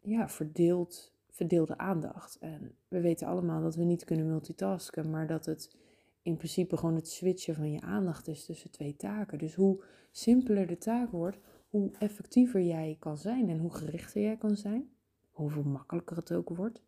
ja, 0.00 0.28
verdeeld, 0.28 1.12
verdeelde 1.30 1.78
aandacht. 1.78 2.38
En 2.38 2.74
we 2.88 3.00
weten 3.00 3.26
allemaal 3.26 3.62
dat 3.62 3.74
we 3.74 3.82
niet 3.82 4.04
kunnen 4.04 4.26
multitasken, 4.26 5.10
maar 5.10 5.26
dat 5.26 5.46
het 5.46 5.76
in 6.22 6.36
principe 6.36 6.76
gewoon 6.76 6.94
het 6.94 7.08
switchen 7.08 7.54
van 7.54 7.72
je 7.72 7.80
aandacht 7.80 8.28
is 8.28 8.44
tussen 8.44 8.70
twee 8.70 8.96
taken. 8.96 9.38
Dus 9.38 9.54
hoe 9.54 9.82
simpeler 10.10 10.66
de 10.66 10.78
taak 10.78 11.10
wordt, 11.10 11.38
hoe 11.68 11.90
effectiever 11.98 12.62
jij 12.62 12.96
kan 12.98 13.18
zijn 13.18 13.48
en 13.48 13.58
hoe 13.58 13.74
gerichter 13.74 14.22
jij 14.22 14.36
kan 14.36 14.56
zijn, 14.56 14.90
hoeveel 15.30 15.62
makkelijker 15.62 16.16
het 16.16 16.32
ook 16.32 16.48
wordt 16.48 16.82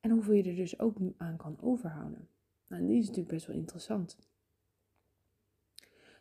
en 0.00 0.10
hoeveel 0.10 0.34
je 0.34 0.42
er 0.42 0.56
dus 0.56 0.78
ook 0.78 0.96
aan 1.16 1.36
kan 1.36 1.56
overhouden. 1.60 2.28
Nou, 2.68 2.86
die 2.86 2.98
is 2.98 3.06
natuurlijk 3.06 3.34
best 3.34 3.46
wel 3.46 3.56
interessant. 3.56 4.18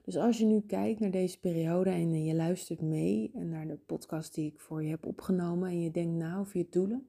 Dus 0.02 0.18
als 0.18 0.38
je 0.38 0.46
nu 0.46 0.62
kijkt 0.62 1.00
naar 1.00 1.12
deze 1.12 1.40
periode 1.40 1.90
en 1.90 2.24
je 2.26 2.36
luistert 2.36 2.82
mee 2.82 3.32
en 3.34 3.50
naar 3.50 3.68
de 3.68 3.78
podcast 3.78 4.34
die 4.34 4.52
ik 4.52 4.60
voor 4.60 4.84
je 4.84 4.90
heb 4.90 5.06
opgenomen 5.06 5.70
en 5.70 5.82
je 5.82 5.92
denkt 5.92 6.16
na 6.16 6.38
over 6.38 6.58
je 6.58 6.68
doelen, 6.70 7.08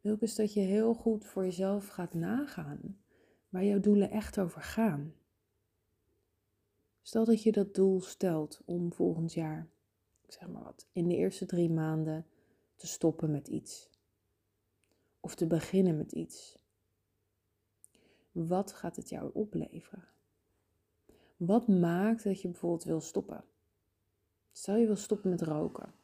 wil 0.00 0.14
ik 0.14 0.20
eens 0.20 0.34
dat 0.34 0.52
je 0.52 0.60
heel 0.60 0.94
goed 0.94 1.26
voor 1.26 1.44
jezelf 1.44 1.88
gaat 1.88 2.14
nagaan 2.14 3.01
waar 3.52 3.64
jouw 3.64 3.80
doelen 3.80 4.10
echt 4.10 4.38
over 4.38 4.62
gaan. 4.62 5.14
Stel 7.02 7.24
dat 7.24 7.42
je 7.42 7.52
dat 7.52 7.74
doel 7.74 8.00
stelt 8.00 8.62
om 8.64 8.92
volgend 8.92 9.32
jaar, 9.32 9.68
ik 10.24 10.32
zeg 10.32 10.48
maar 10.48 10.62
wat, 10.62 10.86
in 10.92 11.08
de 11.08 11.16
eerste 11.16 11.46
drie 11.46 11.70
maanden 11.70 12.26
te 12.76 12.86
stoppen 12.86 13.30
met 13.30 13.48
iets. 13.48 13.90
Of 15.20 15.34
te 15.34 15.46
beginnen 15.46 15.96
met 15.96 16.12
iets. 16.12 16.58
Wat 18.32 18.72
gaat 18.72 18.96
het 18.96 19.08
jou 19.08 19.30
opleveren? 19.32 20.08
Wat 21.36 21.68
maakt 21.68 22.24
dat 22.24 22.40
je 22.40 22.48
bijvoorbeeld 22.48 22.84
wil 22.84 23.00
stoppen? 23.00 23.44
Stel 24.52 24.76
je 24.76 24.86
wil 24.86 24.96
stoppen 24.96 25.30
met 25.30 25.42
roken. 25.42 25.94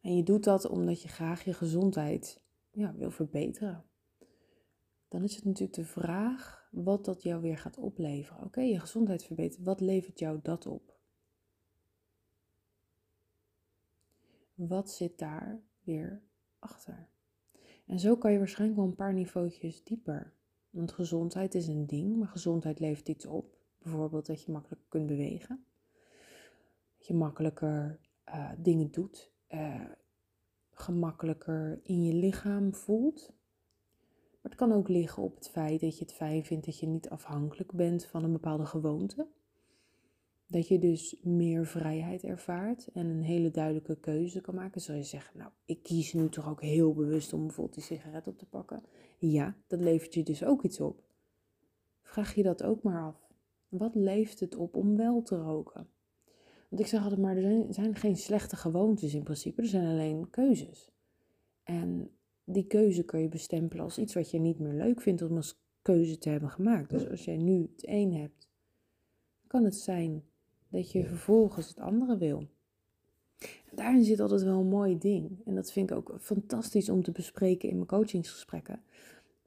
En 0.00 0.16
je 0.16 0.22
doet 0.22 0.44
dat 0.44 0.66
omdat 0.66 1.02
je 1.02 1.08
graag 1.08 1.44
je 1.44 1.54
gezondheid 1.54 2.40
ja, 2.70 2.94
wil 2.94 3.10
verbeteren. 3.10 3.84
Dan 5.16 5.24
is 5.24 5.34
het 5.34 5.44
natuurlijk 5.44 5.78
de 5.78 5.84
vraag 5.84 6.68
wat 6.70 7.04
dat 7.04 7.22
jou 7.22 7.42
weer 7.42 7.58
gaat 7.58 7.78
opleveren. 7.78 8.44
Oké, 8.44 8.60
je 8.60 8.80
gezondheid 8.80 9.24
verbeteren. 9.24 9.64
Wat 9.64 9.80
levert 9.80 10.18
jou 10.18 10.38
dat 10.42 10.66
op? 10.66 10.98
Wat 14.54 14.90
zit 14.90 15.18
daar 15.18 15.62
weer 15.82 16.22
achter? 16.58 17.08
En 17.86 18.00
zo 18.00 18.16
kan 18.16 18.32
je 18.32 18.38
waarschijnlijk 18.38 18.78
wel 18.78 18.88
een 18.88 18.94
paar 18.94 19.12
niveautjes 19.12 19.84
dieper. 19.84 20.32
Want 20.70 20.92
gezondheid 20.92 21.54
is 21.54 21.66
een 21.66 21.86
ding, 21.86 22.16
maar 22.16 22.28
gezondheid 22.28 22.80
levert 22.80 23.08
iets 23.08 23.26
op. 23.26 23.58
Bijvoorbeeld 23.78 24.26
dat 24.26 24.42
je 24.42 24.52
makkelijker 24.52 24.88
kunt 24.88 25.06
bewegen. 25.06 25.64
Dat 26.98 27.06
je 27.06 27.14
makkelijker 27.14 28.00
uh, 28.28 28.50
dingen 28.58 28.90
doet. 28.90 29.32
Uh, 29.48 29.90
gemakkelijker 30.70 31.80
in 31.82 32.04
je 32.04 32.14
lichaam 32.14 32.74
voelt. 32.74 33.35
Maar 34.46 34.54
het 34.54 34.64
kan 34.64 34.78
ook 34.78 34.88
liggen 34.88 35.22
op 35.22 35.34
het 35.34 35.48
feit 35.48 35.80
dat 35.80 35.98
je 35.98 36.04
het 36.04 36.12
fijn 36.12 36.44
vindt 36.44 36.66
dat 36.66 36.78
je 36.78 36.86
niet 36.86 37.08
afhankelijk 37.08 37.72
bent 37.72 38.04
van 38.04 38.24
een 38.24 38.32
bepaalde 38.32 38.66
gewoonte. 38.66 39.26
Dat 40.46 40.68
je 40.68 40.78
dus 40.78 41.16
meer 41.22 41.66
vrijheid 41.66 42.24
ervaart 42.24 42.88
en 42.92 43.06
een 43.06 43.22
hele 43.22 43.50
duidelijke 43.50 43.96
keuze 43.96 44.40
kan 44.40 44.54
maken. 44.54 44.80
Zou 44.80 44.98
je 44.98 45.04
zeggen, 45.04 45.38
nou, 45.38 45.50
ik 45.64 45.82
kies 45.82 46.12
nu 46.12 46.28
toch 46.28 46.48
ook 46.48 46.62
heel 46.62 46.94
bewust 46.94 47.32
om 47.32 47.40
bijvoorbeeld 47.46 47.74
die 47.74 47.84
sigaret 47.84 48.26
op 48.26 48.38
te 48.38 48.46
pakken. 48.46 48.82
Ja, 49.18 49.56
dat 49.66 49.80
levert 49.80 50.14
je 50.14 50.22
dus 50.22 50.44
ook 50.44 50.62
iets 50.62 50.80
op. 50.80 51.02
Vraag 52.02 52.34
je 52.34 52.42
dat 52.42 52.62
ook 52.62 52.82
maar 52.82 53.02
af. 53.02 53.28
Wat 53.68 53.94
levert 53.94 54.40
het 54.40 54.56
op 54.56 54.76
om 54.76 54.96
wel 54.96 55.22
te 55.22 55.36
roken? 55.36 55.88
Want 56.68 56.80
ik 56.82 56.86
zeg 56.86 57.02
altijd 57.02 57.20
maar, 57.20 57.36
er 57.36 57.74
zijn 57.74 57.94
geen 57.94 58.16
slechte 58.16 58.56
gewoontes 58.56 59.14
in 59.14 59.22
principe, 59.22 59.62
er 59.62 59.68
zijn 59.68 59.86
alleen 59.86 60.30
keuzes. 60.30 60.90
En 61.62 62.15
die 62.48 62.66
keuze 62.66 63.04
kun 63.04 63.20
je 63.20 63.28
bestempelen 63.28 63.84
als 63.84 63.98
iets 63.98 64.14
wat 64.14 64.30
je 64.30 64.38
niet 64.38 64.58
meer 64.58 64.72
leuk 64.72 65.00
vindt 65.00 65.22
om 65.22 65.36
als 65.36 65.60
keuze 65.82 66.18
te 66.18 66.28
hebben 66.28 66.50
gemaakt. 66.50 66.90
Dus 66.90 67.08
als 67.08 67.24
jij 67.24 67.36
nu 67.36 67.62
het 67.62 67.86
een 67.88 68.12
hebt, 68.12 68.48
kan 69.46 69.64
het 69.64 69.76
zijn 69.76 70.24
dat 70.68 70.92
je 70.92 71.06
vervolgens 71.06 71.68
het 71.68 71.78
andere 71.78 72.16
wil. 72.16 72.48
daarin 73.72 74.04
zit 74.04 74.20
altijd 74.20 74.42
wel 74.42 74.60
een 74.60 74.68
mooi 74.68 74.98
ding. 74.98 75.40
En 75.44 75.54
dat 75.54 75.72
vind 75.72 75.90
ik 75.90 75.96
ook 75.96 76.16
fantastisch 76.20 76.88
om 76.88 77.02
te 77.02 77.12
bespreken 77.12 77.68
in 77.68 77.74
mijn 77.74 77.86
coachingsgesprekken. 77.86 78.82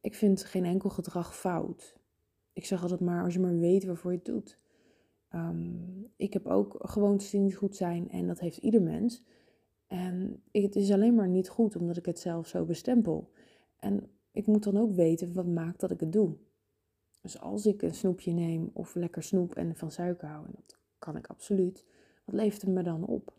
Ik 0.01 0.15
vind 0.15 0.44
geen 0.44 0.65
enkel 0.65 0.89
gedrag 0.89 1.38
fout. 1.38 1.98
Ik 2.53 2.65
zeg 2.65 2.82
altijd 2.82 3.00
maar, 3.00 3.24
als 3.24 3.34
je 3.34 3.39
maar 3.39 3.58
weet 3.58 3.86
waarvoor 3.86 4.12
je 4.12 4.18
het 4.18 4.25
doet. 4.25 4.60
Ehm, 5.29 6.03
ik 6.15 6.34
heb 6.34 6.48
ook 6.48 6.75
gewoontes 6.79 7.29
die 7.29 7.39
niet 7.39 7.56
goed 7.56 7.75
zijn 7.75 8.10
en 8.10 8.27
dat 8.27 8.39
heeft 8.39 8.58
ieder 8.58 8.82
mens. 8.82 9.24
En 9.89 10.43
het 10.51 10.75
is 10.75 10.91
alleen 10.91 11.15
maar 11.15 11.27
niet 11.27 11.50
goed 11.50 11.75
omdat 11.75 11.98
ik 11.98 12.05
het 12.05 12.19
zelf 12.19 12.48
zo 12.48 12.65
bestempel. 12.65 13.31
En 13.79 14.10
ik 14.31 14.46
moet 14.46 14.63
dan 14.63 14.77
ook 14.77 14.91
weten 14.91 15.34
wat 15.34 15.48
maakt 15.48 15.79
dat 15.79 15.91
ik 15.91 16.00
het 16.00 16.12
doe. 16.12 16.36
Dus 17.22 17.39
als 17.39 17.65
ik 17.65 17.81
een 17.81 17.93
snoepje 17.93 18.31
neem 18.31 18.69
of 18.74 18.96
lekker 18.96 19.24
snoep 19.24 19.55
en 19.55 19.75
van 19.75 19.91
suiker 19.91 20.27
hou, 20.27 20.46
en 20.46 20.51
dat 20.55 20.79
kan 21.00 21.17
ik 21.17 21.27
absoluut, 21.27 21.86
wat 22.25 22.36
levert 22.36 22.62
het 22.62 22.72
me 22.72 22.84
dan 22.84 23.05
op? 23.05 23.34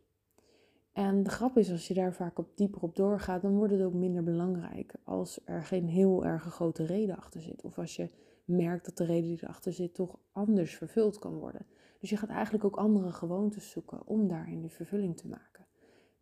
En 0.92 1.22
de 1.22 1.30
grap 1.30 1.56
is, 1.56 1.70
als 1.70 1.88
je 1.88 1.94
daar 1.94 2.14
vaak 2.14 2.38
op 2.38 2.56
dieper 2.56 2.82
op 2.82 2.96
doorgaat, 2.96 3.42
dan 3.42 3.56
wordt 3.56 3.72
het 3.72 3.82
ook 3.82 3.94
minder 3.94 4.22
belangrijk 4.22 4.94
als 5.04 5.40
er 5.44 5.64
geen 5.64 5.88
heel 5.88 6.24
erg 6.24 6.42
grote 6.42 6.84
reden 6.84 7.16
achter 7.16 7.40
zit. 7.40 7.62
Of 7.62 7.78
als 7.78 7.96
je 7.96 8.10
merkt 8.44 8.84
dat 8.84 8.96
de 8.96 9.04
reden 9.04 9.28
die 9.28 9.38
erachter 9.42 9.72
zit 9.72 9.94
toch 9.94 10.18
anders 10.32 10.76
vervuld 10.76 11.18
kan 11.18 11.34
worden. 11.34 11.66
Dus 12.00 12.10
je 12.10 12.16
gaat 12.16 12.30
eigenlijk 12.30 12.64
ook 12.64 12.76
andere 12.76 13.12
gewoontes 13.12 13.70
zoeken 13.70 14.06
om 14.06 14.28
daarin 14.28 14.62
de 14.62 14.68
vervulling 14.68 15.16
te 15.16 15.28
maken. 15.28 15.59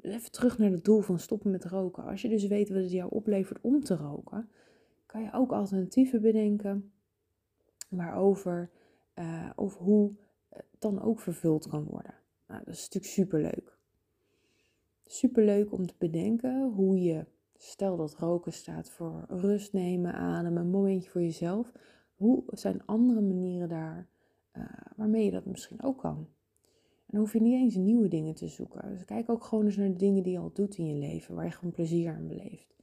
Even 0.00 0.30
terug 0.30 0.58
naar 0.58 0.70
het 0.70 0.84
doel 0.84 1.00
van 1.00 1.18
stoppen 1.18 1.50
met 1.50 1.64
roken. 1.64 2.04
Als 2.04 2.22
je 2.22 2.28
dus 2.28 2.46
weet 2.46 2.68
wat 2.68 2.82
het 2.82 2.90
jou 2.90 3.10
oplevert 3.10 3.60
om 3.60 3.84
te 3.84 3.96
roken, 3.96 4.50
kan 5.06 5.22
je 5.22 5.32
ook 5.32 5.52
alternatieven 5.52 6.20
bedenken 6.20 6.92
waarover 7.88 8.70
uh, 9.14 9.50
of 9.56 9.76
hoe 9.76 10.12
het 10.48 10.66
dan 10.78 11.02
ook 11.02 11.20
vervuld 11.20 11.68
kan 11.68 11.84
worden. 11.84 12.14
Nou, 12.46 12.64
dat 12.64 12.74
is 12.74 12.82
natuurlijk 12.82 13.12
superleuk. 13.12 13.78
Superleuk 15.06 15.72
om 15.72 15.86
te 15.86 15.94
bedenken 15.98 16.72
hoe 16.72 17.02
je, 17.02 17.26
stel 17.56 17.96
dat 17.96 18.14
roken 18.14 18.52
staat 18.52 18.90
voor 18.90 19.24
rust 19.28 19.72
nemen, 19.72 20.14
ademen, 20.14 20.62
een 20.62 20.70
momentje 20.70 21.10
voor 21.10 21.20
jezelf. 21.20 21.72
Hoe 22.14 22.42
zijn 22.46 22.86
andere 22.86 23.20
manieren 23.20 23.68
daar 23.68 24.08
uh, 24.56 24.64
waarmee 24.96 25.24
je 25.24 25.30
dat 25.30 25.46
misschien 25.46 25.82
ook 25.82 25.98
kan? 25.98 26.28
Dan 27.10 27.20
hoef 27.20 27.32
je 27.32 27.40
niet 27.40 27.60
eens 27.60 27.74
nieuwe 27.74 28.08
dingen 28.08 28.34
te 28.34 28.48
zoeken. 28.48 28.88
Dus 28.88 29.04
kijk 29.04 29.28
ook 29.28 29.44
gewoon 29.44 29.64
eens 29.64 29.76
naar 29.76 29.88
de 29.88 29.96
dingen 29.96 30.22
die 30.22 30.32
je 30.32 30.38
al 30.38 30.52
doet 30.52 30.76
in 30.76 30.86
je 30.86 30.94
leven, 30.94 31.34
waar 31.34 31.44
je 31.44 31.50
gewoon 31.50 31.72
plezier 31.72 32.12
aan 32.12 32.28
beleeft. 32.28 32.76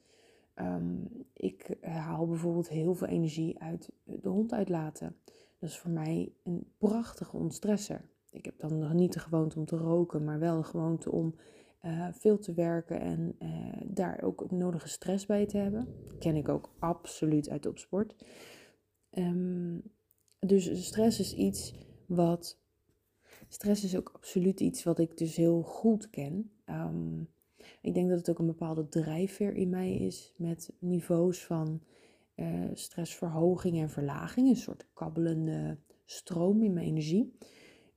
Um, 0.55 1.07
ik 1.33 1.77
haal 1.81 2.27
bijvoorbeeld 2.27 2.69
heel 2.69 2.95
veel 2.95 3.07
energie 3.07 3.59
uit 3.59 3.91
de 4.03 4.29
hond 4.29 4.53
uitlaten. 4.53 5.15
Dat 5.59 5.69
is 5.69 5.77
voor 5.77 5.91
mij 5.91 6.33
een 6.43 6.67
prachtige 6.77 7.37
ontstresser. 7.37 8.09
Ik 8.29 8.45
heb 8.45 8.59
dan 8.59 8.79
nog 8.79 8.93
niet 8.93 9.13
de 9.13 9.19
gewoonte 9.19 9.59
om 9.59 9.65
te 9.65 9.77
roken, 9.77 10.23
maar 10.23 10.39
wel 10.39 10.57
de 10.57 10.63
gewoonte 10.63 11.11
om 11.11 11.35
uh, 11.85 12.07
veel 12.11 12.39
te 12.39 12.53
werken 12.53 12.99
en 12.99 13.37
daar 13.83 14.21
ook 14.21 14.51
nodige 14.51 14.87
stress 14.87 15.25
bij 15.25 15.45
te 15.45 15.57
hebben. 15.57 15.87
Ken 16.19 16.35
ik 16.35 16.49
ook 16.49 16.69
absoluut 16.79 17.49
uit 17.49 17.65
opsport. 17.65 18.15
Um, 19.11 19.81
dus 20.39 20.85
stress 20.85 21.19
is 21.19 21.35
iets 21.35 21.73
wat. 22.07 22.63
Stress 23.55 23.83
is 23.83 23.97
ook 23.97 24.11
absoluut 24.13 24.59
iets 24.59 24.83
wat 24.83 24.99
ik 24.99 25.17
dus 25.17 25.35
heel 25.35 25.61
goed 25.61 26.09
ken. 26.09 26.51
Um, 26.65 27.27
ik 27.81 27.93
denk 27.93 28.09
dat 28.09 28.17
het 28.17 28.29
ook 28.29 28.39
een 28.39 28.45
bepaalde 28.45 28.87
drijfveer 28.87 29.53
in 29.53 29.69
mij 29.69 29.95
is 29.95 30.33
met 30.37 30.73
niveaus 30.79 31.45
van 31.45 31.81
uh, 32.35 32.69
stressverhoging 32.73 33.79
en 33.79 33.89
verlaging. 33.89 34.47
Een 34.47 34.55
soort 34.55 34.87
kabbelende 34.93 35.77
stroom 36.05 36.63
in 36.63 36.73
mijn 36.73 36.85
energie. 36.85 37.37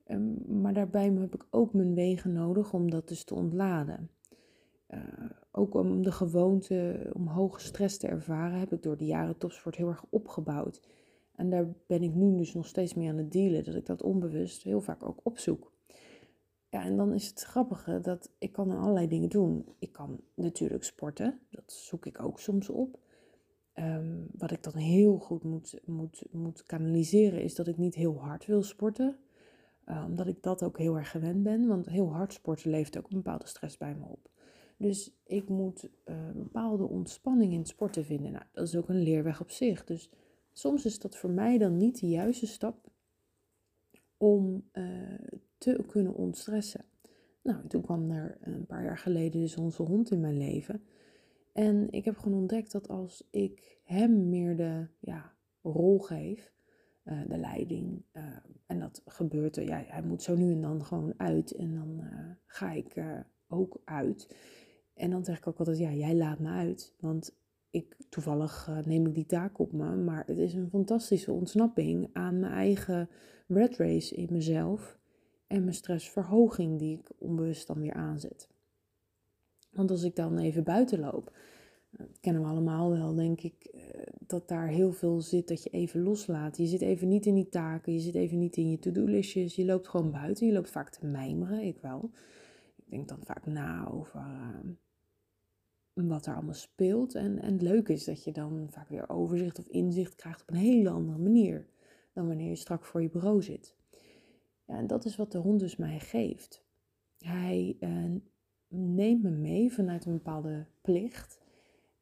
Um, 0.07 0.61
maar 0.61 0.75
daarbij 0.75 1.13
heb 1.13 1.35
ik 1.35 1.47
ook 1.51 1.73
mijn 1.73 1.95
wegen 1.95 2.33
nodig 2.33 2.73
om 2.73 2.91
dat 2.91 3.09
dus 3.09 3.25
te 3.25 3.35
ontladen. 3.35 4.11
Uh, 4.89 5.01
ook 5.51 5.75
om 5.75 6.03
de 6.03 6.13
gewoonte 6.13 7.11
om 7.13 7.27
hoge 7.27 7.61
stress 7.61 7.99
te 7.99 8.07
ervaren, 8.07 8.59
heb 8.59 8.73
ik 8.73 8.83
door 8.83 8.97
de 8.97 9.07
jaren 9.07 9.39
topsport 9.39 9.77
heel 9.77 9.89
erg 9.89 10.05
opgebouwd. 10.11 10.81
En 11.39 11.51
daar 11.51 11.69
ben 11.87 12.03
ik 12.03 12.15
nu 12.15 12.37
dus 12.37 12.55
nog 12.55 12.67
steeds 12.67 12.95
mee 12.95 13.09
aan 13.09 13.17
het 13.17 13.33
dealen, 13.33 13.65
dat 13.65 13.75
ik 13.75 13.87
dat 13.87 14.03
onbewust 14.03 14.63
heel 14.63 14.81
vaak 14.81 15.03
ook 15.05 15.21
opzoek. 15.23 15.73
Ja, 16.71 16.85
en 16.85 16.97
dan 16.97 17.13
is 17.13 17.27
het 17.27 17.43
grappige 17.43 18.01
dat 18.01 18.31
ik 18.39 18.53
kan 18.53 18.71
allerlei 18.71 19.09
dingen 19.09 19.29
doen. 19.29 19.67
Ik 19.79 19.93
kan 19.93 20.21
natuurlijk 20.35 20.85
sporten, 20.85 21.41
dat 21.51 21.73
zoek 21.73 22.07
ik 22.07 22.23
ook 22.23 22.41
soms 22.41 22.69
op. 22.69 22.99
Um, 23.75 24.27
wat 24.37 24.51
ik 24.51 24.63
dan 24.63 24.77
heel 24.77 25.19
goed 25.19 25.45
moet, 25.45 25.81
moet, 25.85 26.25
moet 26.31 26.63
kanaliseren 26.63 27.43
is 27.43 27.55
dat 27.55 27.67
ik 27.67 27.77
niet 27.77 27.95
heel 27.95 28.21
hard 28.21 28.47
wil 28.47 28.63
sporten. 28.63 29.17
Uh, 29.87 30.05
omdat 30.07 30.27
ik 30.27 30.43
dat 30.43 30.63
ook 30.63 30.79
heel 30.79 30.97
erg 30.97 31.11
gewend 31.11 31.43
ben, 31.43 31.67
want 31.67 31.87
heel 31.87 32.13
hard 32.13 32.33
sporten 32.33 32.71
levert 32.71 32.99
ook 32.99 33.11
een 33.11 33.17
bepaalde 33.17 33.47
stress 33.47 33.77
bij 33.77 33.95
me 33.95 34.05
op. 34.05 34.31
Dus 34.77 35.13
ik 35.25 35.49
moet 35.49 35.89
een 36.05 36.33
bepaalde 36.35 36.89
ontspanning 36.89 37.53
in 37.53 37.67
sporten 37.67 38.05
vinden. 38.05 38.33
Nou, 38.33 38.45
dat 38.53 38.67
is 38.67 38.77
ook 38.77 38.89
een 38.89 39.03
leerweg 39.03 39.41
op 39.41 39.51
zich. 39.51 39.85
Dus 39.85 40.11
soms 40.59 40.85
is 40.85 40.99
dat 40.99 41.17
voor 41.17 41.31
mij 41.31 41.59
dan 41.59 41.77
niet 41.77 42.01
de 42.01 42.09
juiste 42.09 42.47
stap 42.47 42.91
om 44.17 44.69
uh, 44.73 45.15
te 45.59 45.85
kunnen 45.87 46.15
ontstressen. 46.15 46.85
Nou, 47.43 47.67
toen 47.67 47.83
kwam 47.83 48.11
er 48.11 48.39
een 48.41 48.67
paar 48.67 48.85
jaar 48.85 48.99
geleden 48.99 49.41
dus 49.41 49.57
onze 49.57 49.83
hond 49.83 50.11
in 50.11 50.21
mijn 50.21 50.39
leven. 50.39 50.83
En 51.53 51.91
ik 51.91 52.05
heb 52.05 52.17
gewoon 52.17 52.39
ontdekt 52.39 52.73
dat 52.73 52.89
als 52.89 53.29
ik 53.31 53.81
hem 53.85 54.29
meer 54.29 54.57
de 54.57 54.87
ja, 54.99 55.33
rol 55.63 55.99
geef, 55.99 56.53
uh, 57.05 57.21
de 57.29 57.39
leiding, 57.39 58.03
uh, 58.13 58.23
en 58.67 58.79
dat 58.79 59.03
gebeurt 59.07 59.57
er, 59.57 59.65
ja, 59.65 59.85
hij 59.87 60.03
moet 60.03 60.23
zo 60.23 60.37
nu 60.37 60.53
en 60.53 60.61
dan 60.61 60.85
gewoon 60.85 61.15
uit 61.17 61.53
en 61.53 61.75
dan 61.75 62.03
ga 62.47 62.73
ik 62.73 62.95
ook 63.49 63.81
uit. 63.85 64.37
En 64.95 65.11
dan 65.11 65.25
zeg 65.25 65.39
ik 65.39 65.47
ook 65.47 65.59
altijd, 65.59 65.79
ja, 65.79 65.93
jij 65.93 66.15
laat 66.15 66.39
me 66.39 66.49
uit, 66.49 66.95
want 67.01 67.38
ik, 67.71 67.97
toevallig 68.09 68.71
neem 68.85 69.07
ik 69.07 69.15
die 69.15 69.27
taak 69.27 69.59
op 69.59 69.73
me, 69.73 69.97
maar 69.97 70.27
het 70.27 70.39
is 70.39 70.55
een 70.55 70.71
fantastische 70.71 71.33
ontsnapping 71.33 72.11
aan 72.13 72.39
mijn 72.39 72.53
eigen 72.53 73.09
red 73.47 73.77
race 73.77 74.15
in 74.15 74.29
mezelf 74.31 74.99
en 75.47 75.63
mijn 75.63 75.75
stressverhoging 75.75 76.79
die 76.79 76.99
ik 76.99 77.11
onbewust 77.19 77.67
dan 77.67 77.81
weer 77.81 77.95
aanzet. 77.95 78.49
Want 79.71 79.91
als 79.91 80.03
ik 80.03 80.17
dan 80.17 80.39
even 80.39 80.65
buiten 80.65 81.01
loop, 81.01 81.33
dat 81.91 82.07
eh, 82.07 82.13
kennen 82.21 82.43
we 82.43 82.49
allemaal 82.49 82.91
wel, 82.91 83.15
denk 83.15 83.41
ik, 83.41 83.65
eh, 83.65 83.81
dat 84.27 84.49
daar 84.49 84.69
heel 84.69 84.93
veel 84.93 85.21
zit 85.21 85.49
dat 85.49 85.63
je 85.63 85.71
even 85.71 86.03
loslaat. 86.03 86.57
Je 86.57 86.67
zit 86.67 86.81
even 86.81 87.09
niet 87.09 87.27
in 87.27 87.35
die 87.35 87.49
taken, 87.49 87.93
je 87.93 88.01
zit 88.01 88.15
even 88.15 88.39
niet 88.39 88.57
in 88.57 88.71
je 88.71 88.79
to-do-listjes. 88.79 89.57
Je 89.57 89.65
loopt 89.65 89.89
gewoon 89.89 90.11
buiten, 90.11 90.47
je 90.47 90.53
loopt 90.53 90.71
vaak 90.71 90.91
te 90.91 91.07
mijmeren, 91.07 91.63
ik 91.63 91.79
wel. 91.81 92.11
Ik 92.77 92.91
denk 92.91 93.09
dan 93.09 93.21
vaak 93.25 93.47
na 93.47 93.89
over 93.89 94.27
wat 96.07 96.27
er 96.27 96.35
allemaal 96.35 96.55
speelt. 96.55 97.15
En, 97.15 97.39
en 97.39 97.53
het 97.53 97.63
leuke 97.63 97.93
is 97.93 98.05
dat 98.05 98.25
je 98.25 98.33
dan 98.33 98.67
vaak 98.71 98.89
weer 98.89 99.09
overzicht 99.09 99.59
of 99.59 99.67
inzicht 99.67 100.15
krijgt 100.15 100.43
op 100.43 100.51
een 100.51 100.57
hele 100.57 100.91
andere 100.91 101.19
manier 101.19 101.67
dan 102.13 102.27
wanneer 102.27 102.49
je 102.49 102.57
strak 102.57 102.85
voor 102.85 103.03
je 103.03 103.11
bureau 103.11 103.43
zit. 103.43 103.77
Ja, 104.65 104.77
en 104.77 104.87
dat 104.87 105.05
is 105.05 105.17
wat 105.17 105.33
de 105.33 105.39
hond 105.39 105.61
dus 105.61 105.77
mij 105.77 105.99
geeft. 105.99 106.65
Hij 107.19 107.77
uh, 107.81 108.05
neemt 108.69 109.23
me 109.23 109.31
mee 109.31 109.73
vanuit 109.73 110.05
een 110.05 110.13
bepaalde 110.13 110.67
plicht. 110.81 111.39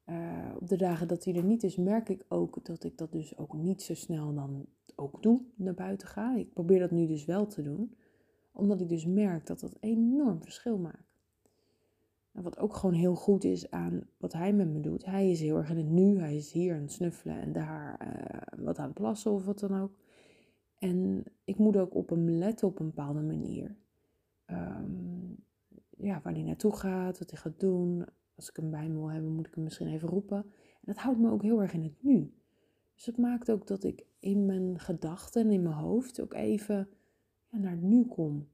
Uh, 0.06 0.54
op 0.60 0.68
de 0.68 0.76
dagen 0.76 1.08
dat 1.08 1.24
hij 1.24 1.34
er 1.34 1.44
niet 1.44 1.62
is, 1.62 1.76
merk 1.76 2.08
ik 2.08 2.24
ook 2.28 2.64
dat 2.64 2.84
ik 2.84 2.98
dat 2.98 3.12
dus 3.12 3.38
ook 3.38 3.52
niet 3.52 3.82
zo 3.82 3.94
snel 3.94 4.34
dan 4.34 4.66
ook 4.94 5.22
doe, 5.22 5.40
naar 5.54 5.74
buiten 5.74 6.08
ga. 6.08 6.36
Ik 6.36 6.52
probeer 6.52 6.78
dat 6.78 6.90
nu 6.90 7.06
dus 7.06 7.24
wel 7.24 7.46
te 7.46 7.62
doen, 7.62 7.96
omdat 8.52 8.80
ik 8.80 8.88
dus 8.88 9.06
merk 9.06 9.46
dat 9.46 9.60
dat 9.60 9.76
enorm 9.80 10.42
verschil 10.42 10.78
maakt. 10.78 11.15
Wat 12.42 12.58
ook 12.58 12.74
gewoon 12.74 12.94
heel 12.94 13.14
goed 13.14 13.44
is 13.44 13.70
aan 13.70 14.06
wat 14.16 14.32
hij 14.32 14.52
met 14.52 14.68
me 14.68 14.80
doet. 14.80 15.04
Hij 15.04 15.30
is 15.30 15.40
heel 15.40 15.56
erg 15.56 15.70
in 15.70 15.76
het 15.76 15.88
nu, 15.88 16.18
hij 16.18 16.36
is 16.36 16.52
hier 16.52 16.74
aan 16.74 16.80
het 16.80 16.92
snuffelen 16.92 17.40
en 17.40 17.52
daar 17.52 18.00
uh, 18.02 18.64
wat 18.64 18.78
aan 18.78 18.84
het 18.84 18.94
plassen 18.94 19.30
of 19.30 19.44
wat 19.44 19.58
dan 19.58 19.80
ook. 19.80 19.92
En 20.78 21.24
ik 21.44 21.58
moet 21.58 21.76
ook 21.76 21.94
op 21.94 22.08
hem 22.08 22.30
letten 22.30 22.68
op 22.68 22.78
een 22.78 22.86
bepaalde 22.86 23.20
manier. 23.20 23.76
Um, 24.50 25.44
ja, 25.96 26.20
waar 26.22 26.32
hij 26.32 26.42
naartoe 26.42 26.76
gaat, 26.76 27.18
wat 27.18 27.30
hij 27.30 27.40
gaat 27.40 27.60
doen. 27.60 28.04
Als 28.34 28.48
ik 28.48 28.56
hem 28.56 28.70
bij 28.70 28.88
me 28.88 28.94
wil 28.94 29.10
hebben, 29.10 29.32
moet 29.32 29.46
ik 29.46 29.54
hem 29.54 29.64
misschien 29.64 29.88
even 29.88 30.08
roepen. 30.08 30.36
En 30.36 30.82
dat 30.92 30.96
houdt 30.96 31.18
me 31.18 31.30
ook 31.30 31.42
heel 31.42 31.62
erg 31.62 31.72
in 31.72 31.82
het 31.82 32.02
nu. 32.02 32.34
Dus 32.94 33.04
dat 33.04 33.16
maakt 33.16 33.50
ook 33.50 33.66
dat 33.66 33.84
ik 33.84 34.06
in 34.18 34.46
mijn 34.46 34.78
gedachten 34.78 35.42
en 35.42 35.50
in 35.50 35.62
mijn 35.62 35.74
hoofd 35.74 36.20
ook 36.20 36.34
even 36.34 36.88
ja, 37.50 37.58
naar 37.58 37.70
het 37.70 37.82
nu 37.82 38.04
kom. 38.04 38.48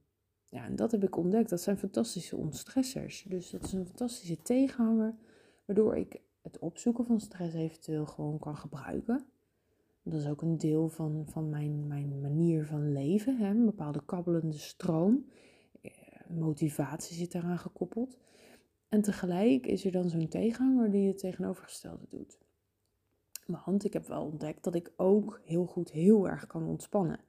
Ja, 0.53 0.65
en 0.65 0.75
dat 0.75 0.91
heb 0.91 1.03
ik 1.03 1.17
ontdekt. 1.17 1.49
Dat 1.49 1.61
zijn 1.61 1.77
fantastische 1.77 2.37
ontstressers. 2.37 3.25
Dus 3.27 3.49
dat 3.49 3.63
is 3.63 3.73
een 3.73 3.85
fantastische 3.85 4.41
tegenhanger, 4.41 5.15
waardoor 5.65 5.95
ik 5.95 6.21
het 6.41 6.59
opzoeken 6.59 7.05
van 7.05 7.19
stress 7.19 7.53
eventueel 7.53 8.05
gewoon 8.05 8.39
kan 8.39 8.57
gebruiken. 8.57 9.25
Dat 10.03 10.13
is 10.13 10.27
ook 10.27 10.41
een 10.41 10.57
deel 10.57 10.89
van, 10.89 11.25
van 11.27 11.49
mijn, 11.49 11.87
mijn 11.87 12.21
manier 12.21 12.65
van 12.65 12.91
leven. 12.91 13.37
Hè? 13.37 13.49
Een 13.49 13.65
bepaalde 13.65 14.05
kabbelende 14.05 14.57
stroom. 14.57 15.25
Eh, 15.81 15.91
motivatie 16.29 17.15
zit 17.15 17.31
daaraan 17.31 17.59
gekoppeld. 17.59 18.17
En 18.89 19.01
tegelijk 19.01 19.67
is 19.67 19.85
er 19.85 19.91
dan 19.91 20.09
zo'n 20.09 20.27
tegenhanger 20.27 20.91
die 20.91 21.07
het 21.07 21.17
tegenovergestelde 21.17 22.05
doet. 22.09 22.37
Want 23.45 23.85
ik 23.85 23.93
heb 23.93 24.07
wel 24.07 24.25
ontdekt 24.25 24.63
dat 24.63 24.75
ik 24.75 24.91
ook 24.95 25.41
heel 25.43 25.65
goed 25.65 25.91
heel 25.91 26.29
erg 26.29 26.47
kan 26.47 26.67
ontspannen. 26.67 27.19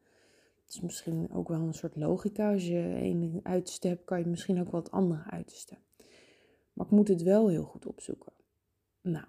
Is 0.74 0.80
misschien 0.80 1.32
ook 1.32 1.48
wel 1.48 1.60
een 1.60 1.74
soort 1.74 1.96
logica. 1.96 2.52
Als 2.52 2.66
je 2.66 2.94
één 2.94 3.40
uiterste 3.42 3.98
kan 4.04 4.18
je 4.18 4.26
misschien 4.26 4.60
ook 4.60 4.70
wel 4.70 4.80
het 4.80 4.90
andere 4.90 5.24
uiterste. 5.30 5.76
Maar 6.72 6.87
ik 6.87 6.92
moet 6.92 7.08
het 7.08 7.22
wel 7.22 7.48
heel 7.48 7.64
goed 7.64 7.87
opzoeken. 7.87 8.32
Nou, 9.00 9.26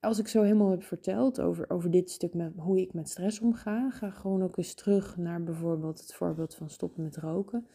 als 0.00 0.18
ik 0.18 0.28
zo 0.28 0.42
helemaal 0.42 0.70
heb 0.70 0.82
verteld 0.82 1.40
over, 1.40 1.70
over 1.70 1.90
dit 1.90 2.10
stuk 2.10 2.34
met 2.34 2.52
hoe 2.56 2.80
ik 2.80 2.92
met 2.92 3.08
stress 3.08 3.40
omga, 3.40 3.90
ga 3.90 4.10
gewoon 4.10 4.42
ook 4.42 4.56
eens 4.56 4.74
terug 4.74 5.16
naar 5.16 5.42
bijvoorbeeld 5.42 6.00
het 6.00 6.14
voorbeeld 6.14 6.54
van 6.54 6.70
stoppen 6.70 7.02
met 7.02 7.16
roken. 7.16 7.66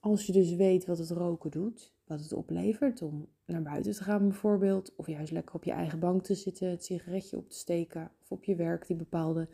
Als 0.00 0.26
je 0.26 0.32
dus 0.32 0.54
weet 0.54 0.86
wat 0.86 0.98
het 0.98 1.10
roken 1.10 1.50
doet, 1.50 1.92
wat 2.06 2.20
het 2.20 2.32
oplevert 2.32 3.02
om 3.02 3.28
naar 3.46 3.62
buiten 3.62 3.92
te 3.92 4.02
gaan 4.02 4.28
bijvoorbeeld, 4.28 4.94
of 4.96 5.06
juist 5.06 5.32
lekker 5.32 5.54
op 5.54 5.64
je 5.64 5.72
eigen 5.72 5.98
bank 5.98 6.22
te 6.22 6.34
zitten, 6.34 6.70
het 6.70 6.84
sigaretje 6.84 7.36
op 7.36 7.48
te 7.48 7.56
steken, 7.56 8.10
of 8.22 8.32
op 8.32 8.44
je 8.44 8.56
werk 8.56 8.86
die 8.86 8.96
bepaalde 8.96 9.48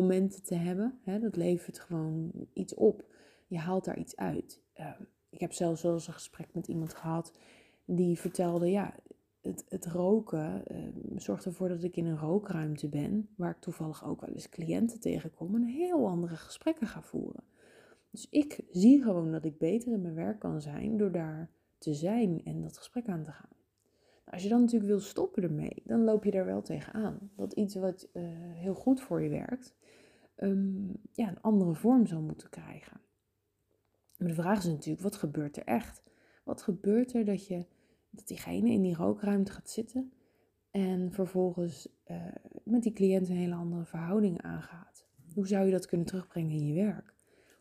momenten 0.00 0.42
te 0.42 0.54
hebben, 0.54 0.98
hè, 1.02 1.18
dat 1.18 1.36
levert 1.36 1.78
gewoon 1.78 2.32
iets 2.52 2.74
op. 2.74 3.04
Je 3.46 3.58
haalt 3.58 3.84
daar 3.84 3.98
iets 3.98 4.16
uit. 4.16 4.62
Uh, 4.80 4.90
ik 5.30 5.40
heb 5.40 5.52
zelfs 5.52 5.82
wel 5.82 5.92
eens 5.92 6.06
een 6.06 6.12
gesprek 6.12 6.54
met 6.54 6.68
iemand 6.68 6.94
gehad 6.94 7.32
die 7.84 8.18
vertelde, 8.18 8.70
ja, 8.70 8.94
het, 9.40 9.64
het 9.68 9.86
roken 9.86 10.62
uh, 10.72 10.78
zorgt 11.16 11.44
ervoor 11.44 11.68
dat 11.68 11.82
ik 11.82 11.96
in 11.96 12.06
een 12.06 12.18
rookruimte 12.18 12.88
ben, 12.88 13.28
waar 13.36 13.50
ik 13.50 13.60
toevallig 13.60 14.04
ook 14.04 14.20
wel 14.20 14.34
eens 14.34 14.48
cliënten 14.48 15.00
tegenkom 15.00 15.54
en 15.54 15.64
heel 15.64 16.06
andere 16.06 16.36
gesprekken 16.36 16.86
ga 16.86 17.02
voeren. 17.02 17.44
Dus 18.10 18.26
ik 18.30 18.64
zie 18.70 19.02
gewoon 19.02 19.32
dat 19.32 19.44
ik 19.44 19.58
beter 19.58 19.92
in 19.92 20.00
mijn 20.00 20.14
werk 20.14 20.38
kan 20.38 20.60
zijn 20.60 20.96
door 20.96 21.12
daar 21.12 21.50
te 21.78 21.94
zijn 21.94 22.40
en 22.44 22.60
dat 22.60 22.78
gesprek 22.78 23.08
aan 23.08 23.24
te 23.24 23.30
gaan. 23.30 23.56
Nou, 24.24 24.30
als 24.30 24.42
je 24.42 24.48
dan 24.48 24.60
natuurlijk 24.60 24.90
wil 24.90 25.00
stoppen 25.00 25.42
ermee, 25.42 25.82
dan 25.84 26.04
loop 26.04 26.24
je 26.24 26.30
daar 26.30 26.44
wel 26.44 26.62
tegenaan. 26.62 27.30
Dat 27.36 27.52
iets 27.52 27.74
wat 27.74 28.08
uh, 28.12 28.22
heel 28.54 28.74
goed 28.74 29.00
voor 29.00 29.22
je 29.22 29.28
werkt, 29.28 29.74
um, 30.36 30.92
ja, 31.12 31.28
een 31.28 31.40
andere 31.40 31.74
vorm 31.74 32.06
zou 32.06 32.22
moeten 32.22 32.48
krijgen. 32.48 33.00
Maar 34.18 34.28
de 34.28 34.34
vraag 34.34 34.58
is 34.58 34.64
natuurlijk, 34.64 35.02
wat 35.02 35.16
gebeurt 35.16 35.56
er 35.56 35.64
echt? 35.64 36.02
Wat 36.44 36.62
gebeurt 36.62 37.14
er 37.14 37.24
dat 37.24 37.46
je 37.46 37.64
dat 38.10 38.26
diegene 38.26 38.70
in 38.70 38.82
die 38.82 38.96
rookruimte 38.96 39.52
gaat 39.52 39.70
zitten 39.70 40.12
en 40.70 41.12
vervolgens 41.12 41.88
uh, 42.10 42.16
met 42.64 42.82
die 42.82 42.92
cliënt 42.92 43.28
een 43.28 43.36
hele 43.36 43.54
andere 43.54 43.84
verhouding 43.84 44.42
aangaat. 44.42 45.06
Hoe 45.34 45.46
zou 45.46 45.64
je 45.64 45.72
dat 45.72 45.86
kunnen 45.86 46.06
terugbrengen 46.06 46.50
in 46.50 46.66
je 46.66 46.74
werk? 46.74 47.14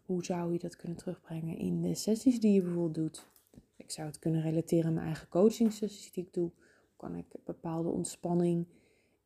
Hoe 0.06 0.26
zou 0.26 0.54
je 0.54 0.60
dat 0.60 0.76
kunnen 0.76 0.98
terugbrengen 0.98 1.58
in 1.58 1.82
de 1.82 1.96
sessies 1.96 2.40
die 2.40 2.54
je 2.54 2.62
bijvoorbeeld 2.62 2.96
doet? 2.96 3.28
Ik 3.76 3.92
zou 3.92 4.08
het 4.08 4.20
kunnen 4.20 4.42
relateren 4.42 4.86
aan 4.86 4.94
mijn 4.94 5.06
eigen 5.06 5.28
coaching 5.28 5.74
sessies 5.74 6.12
die 6.12 6.24
ik 6.24 6.34
doe. 6.34 6.52
Kan 6.96 7.16
ik 7.16 7.26
bepaalde 7.46 7.90
ontspanning, 7.90 8.68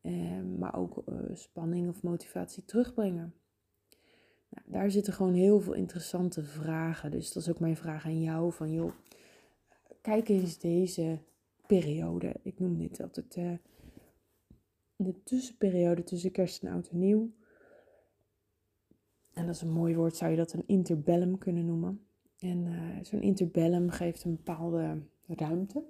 eh, 0.00 0.42
maar 0.58 0.76
ook 0.76 1.02
uh, 1.08 1.16
spanning 1.32 1.88
of 1.88 2.02
motivatie 2.02 2.64
terugbrengen? 2.64 3.34
Daar 4.64 4.90
zitten 4.90 5.12
gewoon 5.12 5.34
heel 5.34 5.60
veel 5.60 5.72
interessante 5.72 6.42
vragen. 6.42 7.10
Dus 7.10 7.32
dat 7.32 7.42
is 7.42 7.48
ook 7.48 7.60
mijn 7.60 7.76
vraag 7.76 8.04
aan 8.04 8.20
jou: 8.20 8.52
van 8.52 8.72
joh, 8.72 8.92
kijk 10.00 10.28
eens 10.28 10.58
deze 10.58 11.18
periode. 11.66 12.34
Ik 12.42 12.58
noem 12.58 12.78
dit 12.78 13.02
altijd 13.02 13.36
uh, 13.36 13.52
de 14.96 15.22
tussenperiode 15.22 16.04
tussen 16.04 16.30
kerst 16.30 16.62
en 16.62 16.72
oud 16.72 16.88
en 16.88 16.98
nieuw. 16.98 17.30
En 19.32 19.46
dat 19.46 19.54
is 19.54 19.62
een 19.62 19.72
mooi 19.72 19.96
woord, 19.96 20.16
zou 20.16 20.30
je 20.30 20.36
dat 20.36 20.52
een 20.52 20.66
interbellum 20.66 21.38
kunnen 21.38 21.66
noemen. 21.66 22.04
En 22.38 22.66
uh, 22.66 23.04
zo'n 23.04 23.22
interbellum 23.22 23.90
geeft 23.90 24.24
een 24.24 24.36
bepaalde 24.36 24.98
ruimte. 25.26 25.84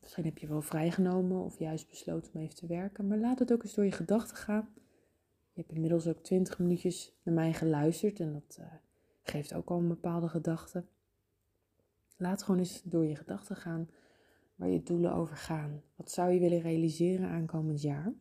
Misschien 0.00 0.24
heb 0.24 0.38
je 0.38 0.46
wel 0.46 0.62
vrijgenomen 0.62 1.44
of 1.44 1.58
juist 1.58 1.88
besloten 1.88 2.34
om 2.34 2.40
even 2.40 2.54
te 2.54 2.66
werken. 2.66 3.06
Maar 3.06 3.18
laat 3.18 3.38
het 3.38 3.52
ook 3.52 3.62
eens 3.62 3.74
door 3.74 3.84
je 3.84 3.92
gedachten 3.92 4.36
gaan. 4.36 4.68
Je 5.56 5.62
hebt 5.62 5.74
inmiddels 5.74 6.06
ook 6.06 6.22
20 6.22 6.58
minuutjes 6.58 7.12
naar 7.22 7.34
mij 7.34 7.52
geluisterd 7.52 8.20
en 8.20 8.32
dat 8.32 8.56
uh, 8.60 8.66
geeft 9.22 9.54
ook 9.54 9.70
al 9.70 9.78
een 9.78 9.88
bepaalde 9.88 10.28
gedachte. 10.28 10.84
Laat 12.16 12.42
gewoon 12.42 12.60
eens 12.60 12.82
door 12.82 13.04
je 13.04 13.16
gedachten 13.16 13.56
gaan 13.56 13.90
waar 14.54 14.68
je 14.68 14.82
doelen 14.82 15.12
over 15.12 15.36
gaan. 15.36 15.82
Wat 15.94 16.10
zou 16.10 16.32
je 16.32 16.40
willen 16.40 16.60
realiseren 16.60 17.28
aankomend 17.28 17.82
jaar? 17.82 18.14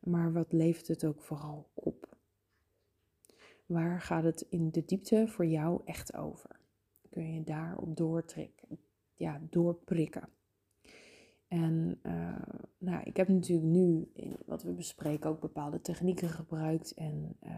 Maar 0.00 0.32
wat 0.32 0.52
levert 0.52 0.88
het 0.88 1.04
ook 1.04 1.20
vooral 1.20 1.70
op? 1.74 2.16
Waar 3.66 4.00
gaat 4.00 4.24
het 4.24 4.46
in 4.48 4.70
de 4.70 4.84
diepte 4.84 5.24
voor 5.28 5.46
jou 5.46 5.80
echt 5.84 6.14
over? 6.14 6.60
Kun 7.10 7.34
je 7.34 7.42
daarop 7.42 7.96
doortrekken, 7.96 8.78
ja, 9.14 9.40
doorprikken? 9.50 10.28
En 11.54 11.98
uh, 12.06 12.36
nou, 12.78 13.02
ik 13.04 13.16
heb 13.16 13.28
natuurlijk 13.28 13.68
nu 13.68 14.10
in 14.12 14.36
wat 14.46 14.62
we 14.62 14.72
bespreken 14.72 15.30
ook 15.30 15.40
bepaalde 15.40 15.80
technieken 15.80 16.28
gebruikt. 16.28 16.94
En 16.94 17.36
uh, 17.42 17.50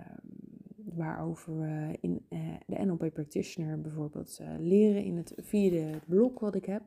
waarover 0.76 1.58
we 1.58 1.98
in 2.00 2.26
uh, 2.28 2.54
de 2.66 2.84
NLP 2.84 3.12
Practitioner 3.12 3.80
bijvoorbeeld 3.80 4.40
leren 4.58 5.04
in 5.04 5.16
het 5.16 5.32
vierde 5.36 6.00
blok 6.06 6.38
wat 6.38 6.54
ik 6.54 6.64
heb. 6.64 6.82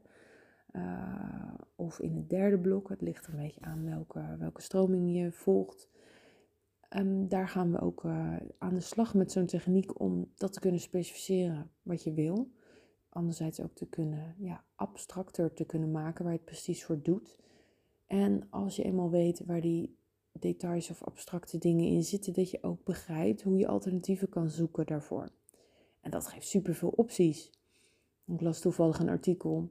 of 1.75 1.99
in 1.99 2.15
het 2.15 2.29
derde 2.29 2.59
blok. 2.59 2.89
Het 2.89 3.01
ligt 3.01 3.27
een 3.27 3.35
beetje 3.35 3.61
aan 3.61 3.85
welke, 3.85 4.35
welke 4.39 4.61
stroming 4.61 5.15
je 5.15 5.31
volgt. 5.31 5.89
Um, 6.97 7.27
daar 7.27 7.47
gaan 7.47 7.71
we 7.71 7.79
ook 7.79 8.05
aan 8.57 8.73
de 8.73 8.79
slag 8.79 9.13
met 9.13 9.31
zo'n 9.31 9.45
techniek 9.45 9.99
om 9.99 10.31
dat 10.35 10.53
te 10.53 10.59
kunnen 10.59 10.79
specificeren 10.79 11.71
wat 11.81 12.03
je 12.03 12.13
wil 12.13 12.51
anderzijds 13.09 13.59
ook 13.59 13.73
te 13.73 13.85
kunnen, 13.85 14.35
ja, 14.37 14.63
abstracter 14.75 15.53
te 15.53 15.65
kunnen 15.65 15.91
maken 15.91 16.23
waar 16.23 16.33
je 16.33 16.39
het 16.39 16.47
precies 16.47 16.85
voor 16.85 17.01
doet. 17.01 17.37
En 18.07 18.47
als 18.49 18.75
je 18.75 18.83
eenmaal 18.83 19.09
weet 19.09 19.45
waar 19.45 19.61
die 19.61 19.97
details 20.31 20.89
of 20.89 21.03
abstracte 21.03 21.57
dingen 21.57 21.85
in 21.85 22.03
zitten, 22.03 22.33
dat 22.33 22.49
je 22.51 22.63
ook 22.63 22.83
begrijpt 22.83 23.41
hoe 23.41 23.57
je 23.57 23.67
alternatieven 23.67 24.29
kan 24.29 24.49
zoeken 24.49 24.85
daarvoor. 24.85 25.29
En 26.01 26.11
dat 26.11 26.27
geeft 26.27 26.47
superveel 26.47 26.89
opties. 26.89 27.51
Ik 28.25 28.41
las 28.41 28.59
toevallig 28.59 28.99
een 28.99 29.09
artikel 29.09 29.69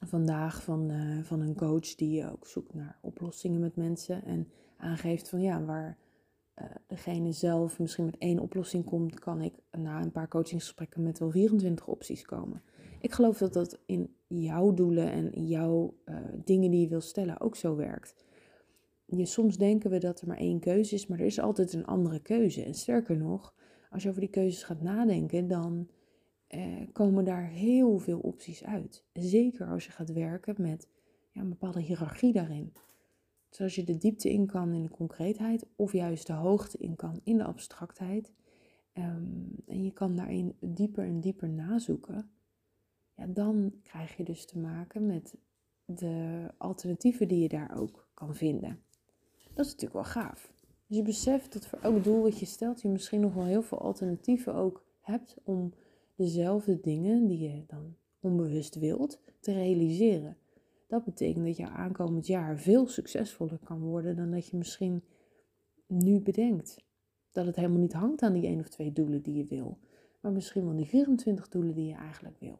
vandaag 0.00 0.62
van, 0.62 0.90
uh, 0.90 1.24
van 1.24 1.40
een 1.40 1.54
coach 1.54 1.94
die 1.94 2.30
ook 2.30 2.46
zoekt 2.46 2.74
naar 2.74 2.98
oplossingen 3.00 3.60
met 3.60 3.76
mensen 3.76 4.24
en 4.24 4.50
aangeeft 4.76 5.28
van 5.28 5.40
ja, 5.40 5.64
waar 5.64 5.98
uh, 6.60 6.66
degene 6.86 7.32
zelf 7.32 7.78
misschien 7.78 8.04
met 8.04 8.18
één 8.18 8.38
oplossing 8.38 8.84
komt, 8.84 9.18
kan 9.18 9.40
ik 9.40 9.54
na 9.70 10.02
een 10.02 10.12
paar 10.12 10.28
coachingsgesprekken 10.28 11.02
met 11.02 11.18
wel 11.18 11.30
24 11.30 11.86
opties 11.86 12.24
komen. 12.24 12.62
Ik 13.00 13.12
geloof 13.12 13.38
dat 13.38 13.52
dat 13.52 13.78
in 13.86 14.14
jouw 14.26 14.74
doelen 14.74 15.10
en 15.10 15.46
jouw 15.46 15.94
uh, 16.04 16.16
dingen 16.44 16.70
die 16.70 16.80
je 16.80 16.88
wil 16.88 17.00
stellen 17.00 17.40
ook 17.40 17.56
zo 17.56 17.76
werkt. 17.76 18.14
Je, 19.04 19.26
soms 19.26 19.56
denken 19.56 19.90
we 19.90 19.98
dat 19.98 20.20
er 20.20 20.26
maar 20.26 20.36
één 20.36 20.60
keuze 20.60 20.94
is, 20.94 21.06
maar 21.06 21.18
er 21.18 21.26
is 21.26 21.40
altijd 21.40 21.72
een 21.72 21.86
andere 21.86 22.20
keuze. 22.20 22.62
En 22.62 22.74
sterker 22.74 23.16
nog, 23.16 23.54
als 23.90 24.02
je 24.02 24.08
over 24.08 24.20
die 24.20 24.30
keuzes 24.30 24.62
gaat 24.62 24.82
nadenken, 24.82 25.48
dan 25.48 25.88
uh, 26.54 26.62
komen 26.92 27.24
daar 27.24 27.48
heel 27.48 27.98
veel 27.98 28.18
opties 28.18 28.64
uit. 28.64 29.04
Zeker 29.12 29.66
als 29.66 29.84
je 29.84 29.90
gaat 29.90 30.12
werken 30.12 30.54
met 30.58 30.88
ja, 31.30 31.40
een 31.40 31.48
bepaalde 31.48 31.80
hiërarchie 31.80 32.32
daarin. 32.32 32.72
Zoals 33.56 33.74
je 33.74 33.84
de 33.84 33.96
diepte 33.96 34.32
in 34.32 34.46
kan 34.46 34.72
in 34.72 34.82
de 34.82 34.90
concreetheid 34.90 35.66
of 35.76 35.92
juist 35.92 36.26
de 36.26 36.32
hoogte 36.32 36.78
in 36.78 36.96
kan 36.96 37.20
in 37.24 37.36
de 37.36 37.44
abstractheid. 37.44 38.32
Um, 38.94 39.54
en 39.66 39.84
je 39.84 39.92
kan 39.92 40.16
daarin 40.16 40.56
dieper 40.60 41.04
en 41.04 41.20
dieper 41.20 41.48
nazoeken. 41.48 42.30
Ja, 43.14 43.26
dan 43.26 43.72
krijg 43.82 44.16
je 44.16 44.24
dus 44.24 44.46
te 44.46 44.58
maken 44.58 45.06
met 45.06 45.36
de 45.84 46.46
alternatieven 46.58 47.28
die 47.28 47.42
je 47.42 47.48
daar 47.48 47.78
ook 47.78 48.08
kan 48.14 48.34
vinden. 48.34 48.82
Dat 49.54 49.66
is 49.66 49.72
natuurlijk 49.72 49.92
wel 49.92 50.22
gaaf. 50.22 50.52
Dus 50.86 50.96
je 50.96 51.02
beseft 51.02 51.52
dat 51.52 51.66
voor 51.66 51.78
elk 51.78 52.04
doel 52.04 52.22
wat 52.22 52.38
je 52.38 52.46
stelt, 52.46 52.80
je 52.80 52.88
misschien 52.88 53.20
nog 53.20 53.34
wel 53.34 53.44
heel 53.44 53.62
veel 53.62 53.78
alternatieven 53.78 54.54
ook 54.54 54.84
hebt 55.00 55.36
om 55.44 55.72
dezelfde 56.14 56.80
dingen 56.80 57.26
die 57.26 57.38
je 57.38 57.64
dan 57.66 57.96
onbewust 58.20 58.74
wilt 58.74 59.20
te 59.40 59.52
realiseren. 59.52 60.36
Dat 60.86 61.04
betekent 61.04 61.44
dat 61.44 61.56
je 61.56 61.68
aankomend 61.68 62.26
jaar 62.26 62.58
veel 62.58 62.86
succesvoller 62.86 63.58
kan 63.64 63.80
worden 63.80 64.16
dan 64.16 64.30
dat 64.30 64.48
je 64.48 64.56
misschien 64.56 65.04
nu 65.86 66.20
bedenkt. 66.20 66.84
Dat 67.32 67.46
het 67.46 67.56
helemaal 67.56 67.80
niet 67.80 67.92
hangt 67.92 68.22
aan 68.22 68.32
die 68.32 68.46
één 68.46 68.58
of 68.58 68.68
twee 68.68 68.92
doelen 68.92 69.22
die 69.22 69.34
je 69.34 69.44
wil, 69.44 69.78
maar 70.20 70.32
misschien 70.32 70.64
wel 70.64 70.76
die 70.76 70.86
24 70.86 71.48
doelen 71.48 71.74
die 71.74 71.86
je 71.86 71.94
eigenlijk 71.94 72.38
wil. 72.38 72.58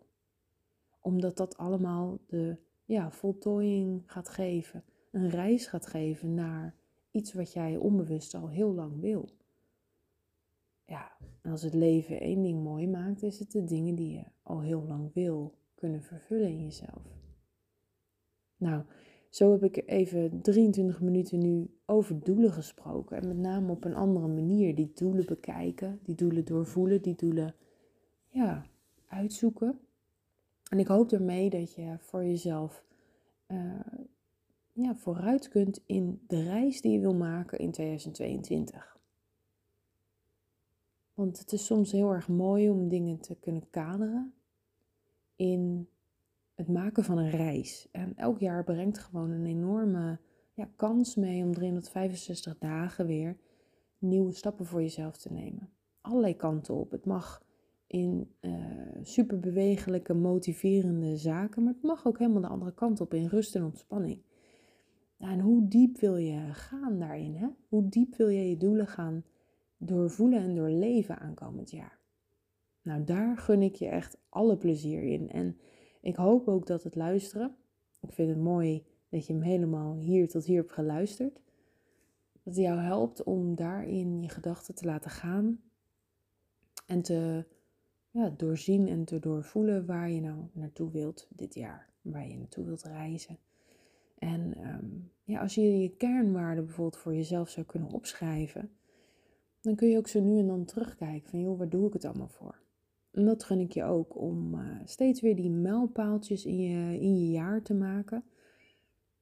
Omdat 1.01 1.37
dat 1.37 1.57
allemaal 1.57 2.19
de 2.27 2.57
ja, 2.85 3.11
voltooiing 3.11 4.03
gaat 4.07 4.29
geven, 4.29 4.85
een 5.11 5.31
reis 5.31 5.67
gaat 5.67 5.87
geven 5.87 6.35
naar 6.35 6.75
iets 7.11 7.33
wat 7.33 7.53
jij 7.53 7.77
onbewust 7.77 8.35
al 8.35 8.49
heel 8.49 8.75
lang 8.75 9.01
wil. 9.01 9.29
Ja, 10.85 11.13
en 11.43 11.51
als 11.51 11.63
het 11.63 11.75
leven 11.75 12.21
één 12.21 12.43
ding 12.43 12.63
mooi 12.63 12.89
maakt, 12.89 13.23
is 13.23 13.39
het 13.39 13.53
de 13.53 13.65
dingen 13.65 13.95
die 13.95 14.13
je 14.13 14.25
al 14.43 14.61
heel 14.61 14.83
lang 14.83 15.11
wil 15.15 15.55
kunnen 15.75 16.03
vervullen 16.03 16.49
in 16.49 16.63
jezelf. 16.63 17.16
Nou, 18.67 18.83
zo 19.31 19.53
heb 19.53 19.63
ik 19.63 19.83
even 19.87 20.41
23 20.43 21.01
minuten 21.01 21.39
nu 21.39 21.71
over 21.85 22.25
doelen 22.25 22.53
gesproken. 22.53 23.17
En 23.17 23.29
met 23.29 23.37
name 23.37 23.71
op 23.71 23.85
een 23.85 23.95
andere 23.95 24.27
manier. 24.27 24.75
Die 24.75 24.91
doelen 24.95 25.27
bekijken, 25.27 26.01
die 26.03 26.15
doelen 26.15 26.45
doorvoelen, 26.45 27.03
die 27.03 27.15
doelen 27.15 27.55
ja, 28.29 28.67
uitzoeken. 29.09 29.79
En 30.71 30.79
ik 30.79 30.87
hoop 30.87 31.09
daarmee 31.09 31.51
dat 31.51 31.75
je 31.75 31.97
voor 31.99 32.25
jezelf 32.25 32.85
uh, 33.49 33.81
ja, 34.73 34.95
vooruit 34.95 35.49
kunt 35.49 35.83
in 35.87 36.21
de 36.27 36.43
reis 36.43 36.81
die 36.81 36.93
je 36.93 37.01
wil 37.01 37.15
maken 37.15 37.59
in 37.59 37.71
2022. 37.71 38.99
Want 41.15 41.39
het 41.39 41.53
is 41.53 41.67
soms 41.67 41.93
heel 41.93 42.13
erg 42.13 42.29
mooi 42.29 42.71
om 42.71 42.89
dingen 42.89 43.21
te 43.21 43.35
kunnen 43.35 43.71
kaderen 43.71 44.35
in 45.37 45.89
het 46.57 46.69
maken 46.69 47.05
van 47.05 47.19
een 47.19 47.31
reis. 47.31 47.89
En 47.93 48.17
elk 48.17 48.39
jaar 48.39 48.65
brengt 48.65 48.99
gewoon 48.99 49.31
een 49.31 49.47
enorme 49.47 50.19
ja, 50.53 50.69
kans 50.77 51.15
mee 51.15 51.45
om 51.45 51.53
365 51.53 52.59
dagen 52.59 53.07
weer 53.07 53.37
nieuwe 53.99 54.33
stappen 54.33 54.67
voor 54.67 54.81
jezelf 54.81 55.17
te 55.17 55.33
nemen. 55.33 55.71
Allerlei 56.01 56.37
kanten 56.37 56.75
op. 56.75 56.91
Het 56.91 57.05
mag 57.05 57.45
in 57.87 58.31
uh, 58.41 58.55
superbewegelijke, 59.03 60.15
motiverende 60.15 61.17
zaken, 61.17 61.63
maar 61.63 61.73
het 61.73 61.83
mag 61.83 62.07
ook 62.07 62.19
helemaal 62.19 62.41
de 62.41 62.49
andere 62.49 62.75
kant 62.75 63.01
op 63.01 63.15
in 63.15 63.27
rust 63.27 63.55
en 63.55 63.65
ontspanning. 63.65 64.23
en 65.19 65.41
hoe 65.41 65.69
diep 65.69 65.99
wil 65.99 66.17
je 66.17 66.53
gaan 66.53 66.99
daarin? 66.99 67.35
Hè? 67.35 67.47
Hoe 67.69 67.89
diep 67.89 68.15
wil 68.15 68.29
je 68.29 68.49
je 68.49 68.57
doelen 68.57 68.87
gaan 68.87 69.25
doorvoelen 69.77 70.41
en 70.41 70.55
doorleven 70.55 71.19
aankomend 71.19 71.71
jaar? 71.71 72.01
Nou, 72.83 73.05
daar 73.05 73.37
gun 73.37 73.63
ik 73.63 73.75
je 73.75 73.87
echt 73.87 74.19
alle 74.29 74.57
plezier 74.57 75.03
in. 75.03 75.31
En 75.31 75.59
ik 76.07 76.17
hoop 76.17 76.49
ook 76.49 76.67
dat 76.67 76.83
het 76.83 76.95
luisteren, 76.95 77.57
ik 78.01 78.13
vind 78.13 78.29
het 78.29 78.39
mooi 78.39 78.85
dat 79.09 79.27
je 79.27 79.33
hem 79.33 79.43
helemaal 79.43 79.95
hier 79.95 80.29
tot 80.29 80.45
hier 80.45 80.57
hebt 80.57 80.73
geluisterd, 80.73 81.35
dat 82.33 82.43
het 82.43 82.57
jou 82.57 82.79
helpt 82.79 83.23
om 83.23 83.55
daarin 83.55 84.23
je 84.23 84.29
gedachten 84.29 84.75
te 84.75 84.85
laten 84.85 85.11
gaan 85.11 85.61
en 86.87 87.03
te 87.03 87.45
ja, 88.11 88.31
doorzien 88.37 88.89
en 88.89 89.05
te 89.05 89.19
doorvoelen 89.19 89.87
waar 89.87 90.11
je 90.11 90.21
nou 90.21 90.39
naartoe 90.53 90.91
wilt 90.91 91.27
dit 91.31 91.55
jaar, 91.55 91.91
waar 92.01 92.29
je 92.29 92.37
naartoe 92.37 92.65
wilt 92.65 92.83
reizen. 92.83 93.39
En 94.19 94.55
ehm, 94.55 94.87
ja, 95.25 95.41
als 95.41 95.55
je 95.55 95.79
je 95.79 95.97
kernwaarden 95.97 96.65
bijvoorbeeld 96.65 97.03
voor 97.03 97.15
jezelf 97.15 97.49
zou 97.49 97.67
kunnen 97.67 97.91
opschrijven, 97.91 98.71
dan 99.61 99.75
kun 99.75 99.89
je 99.89 99.99
ook 99.99 100.09
zo 100.09 100.21
nu 100.21 100.39
en 100.39 100.47
dan 100.47 100.65
terugkijken 100.65 101.31
van 101.31 101.41
joh, 101.41 101.59
waar 101.59 101.69
doe 101.69 101.87
ik 101.87 101.93
het 101.93 102.05
allemaal 102.05 102.29
voor? 102.29 102.65
En 103.17 103.25
dat 103.25 103.45
gun 103.45 103.61
ik 103.61 103.73
je 103.73 103.85
ook 103.85 104.17
om 104.17 104.55
uh, 104.55 104.81
steeds 104.85 105.21
weer 105.21 105.37
die 105.37 105.51
mijlpaaltjes 105.51 106.45
in 106.45 106.59
je, 106.59 107.01
in 107.01 107.19
je 107.19 107.31
jaar 107.31 107.63
te 107.63 107.75
maken. 107.75 108.25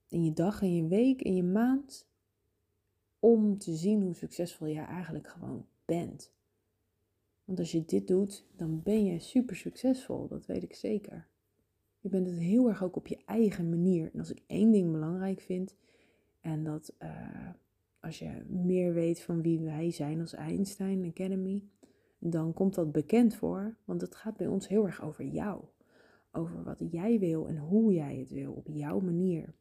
In 0.09 0.25
je 0.25 0.33
dag, 0.33 0.63
in 0.63 0.75
je 0.75 0.87
week, 0.87 1.23
in 1.23 1.35
je 1.35 1.43
maand. 1.43 2.07
Om 3.19 3.59
te 3.59 3.75
zien 3.75 4.03
hoe 4.03 4.15
succesvol 4.15 4.67
je 4.67 4.81
eigenlijk 4.81 5.29
gewoon 5.29 5.67
bent. 5.85 6.33
Want 7.45 7.59
als 7.59 7.73
je 7.73 7.85
dit 7.85 8.09
doet, 8.09 8.47
dan 8.57 8.83
ben 8.83 9.05
je 9.05 9.19
super 9.19 9.57
succesvol. 9.57 10.29
Dat 10.29 10.47
weet 10.47 10.63
ik 10.63 10.75
zeker. 10.75 11.27
Je 12.01 12.09
bent 12.09 12.27
het 12.27 12.39
heel 12.39 12.69
erg 12.69 12.83
ook 12.83 12.97
op 12.97 13.07
je 13.07 13.19
eigen 13.27 13.69
manier. 13.69 14.11
En 14.13 14.19
als 14.19 14.31
ik 14.31 14.43
één 14.47 14.71
ding 14.71 14.93
belangrijk 14.93 15.41
vind, 15.41 15.75
en 16.41 16.65
dat 16.65 16.95
uh, 17.03 17.49
als 18.01 18.19
je 18.19 18.43
meer 18.49 18.93
weet 18.93 19.21
van 19.21 19.43
wie 19.43 19.61
wij 19.61 19.91
zijn 19.91 20.21
als 20.21 20.33
Einstein 20.33 21.05
Academy, 21.05 21.63
dan 22.31 22.53
komt 22.53 22.75
dat 22.75 22.93
bekend 22.93 23.35
voor, 23.35 23.77
want 23.85 24.01
het 24.01 24.15
gaat 24.15 24.37
bij 24.37 24.47
ons 24.47 24.69
heel 24.69 24.87
erg 24.87 25.03
over 25.03 25.25
jou. 25.25 25.65
Over 26.33 26.63
wat 26.63 26.77
jij 26.91 27.19
wil 27.19 27.49
en 27.49 27.59
hoe 27.59 27.93
jij 27.93 28.17
het 28.17 28.31
wil, 28.31 28.53
op 28.53 28.69
jouw 28.69 29.01
manier. 29.01 29.55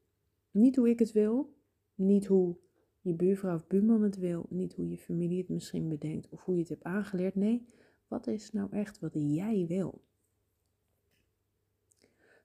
Niet 0.51 0.75
hoe 0.75 0.89
ik 0.89 0.99
het 0.99 1.11
wil, 1.11 1.53
niet 1.95 2.25
hoe 2.25 2.57
je 3.01 3.13
buurvrouw 3.13 3.55
of 3.55 3.67
buurman 3.67 4.01
het 4.01 4.17
wil, 4.17 4.45
niet 4.49 4.73
hoe 4.73 4.89
je 4.89 4.97
familie 4.97 5.37
het 5.37 5.49
misschien 5.49 5.89
bedenkt 5.89 6.29
of 6.29 6.43
hoe 6.43 6.55
je 6.55 6.59
het 6.61 6.69
hebt 6.69 6.83
aangeleerd. 6.83 7.35
Nee, 7.35 7.67
wat 8.07 8.27
is 8.27 8.51
nou 8.51 8.71
echt 8.71 8.99
wat 8.99 9.11
jij 9.13 9.65
wil? 9.67 10.01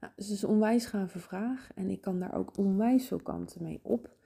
Nou, 0.00 0.12
het 0.16 0.28
is 0.28 0.42
een 0.42 0.48
onwijs 0.48 0.87
gave 0.87 1.18
vraag 1.18 1.70
en 1.74 1.90
ik 1.90 2.00
kan 2.00 2.18
daar 2.18 2.35
ook 2.35 2.57
onwijs 2.57 3.07
veel 3.07 3.22
kanten 3.22 3.62
mee 3.62 3.81
op. 3.83 4.16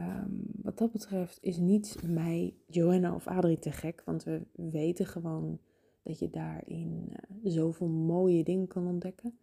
Ehm, 0.00 0.30
wat 0.62 0.78
dat 0.78 0.92
betreft 0.92 1.38
is 1.40 1.56
niet 1.56 1.96
mij, 2.06 2.54
Johanna 2.66 3.14
of 3.14 3.26
Adrie 3.26 3.58
te 3.58 3.70
gek, 3.72 4.02
want 4.04 4.24
we 4.24 4.42
weten 4.52 5.06
gewoon 5.06 5.58
dat 6.02 6.18
je 6.18 6.30
daarin 6.30 7.08
uh, 7.10 7.52
zoveel 7.52 7.88
mooie 7.88 8.44
dingen 8.44 8.66
kan 8.66 8.86
ontdekken. 8.86 9.38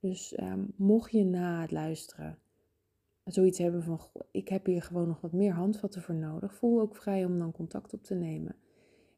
Dus 0.00 0.34
ehm, 0.34 0.64
mocht 0.76 1.10
je 1.10 1.24
na 1.24 1.60
het 1.60 1.70
luisteren 1.70 2.38
zoiets 3.24 3.58
hebben 3.58 3.82
van, 3.82 4.00
ik 4.30 4.48
heb 4.48 4.66
hier 4.66 4.82
gewoon 4.82 5.08
nog 5.08 5.20
wat 5.20 5.32
meer 5.32 5.52
handvatten 5.52 6.02
voor 6.02 6.14
nodig, 6.14 6.54
voel 6.54 6.80
ook 6.80 6.96
vrij 6.96 7.24
om 7.24 7.38
dan 7.38 7.52
contact 7.52 7.92
op 7.94 8.02
te 8.02 8.14
nemen. 8.14 8.56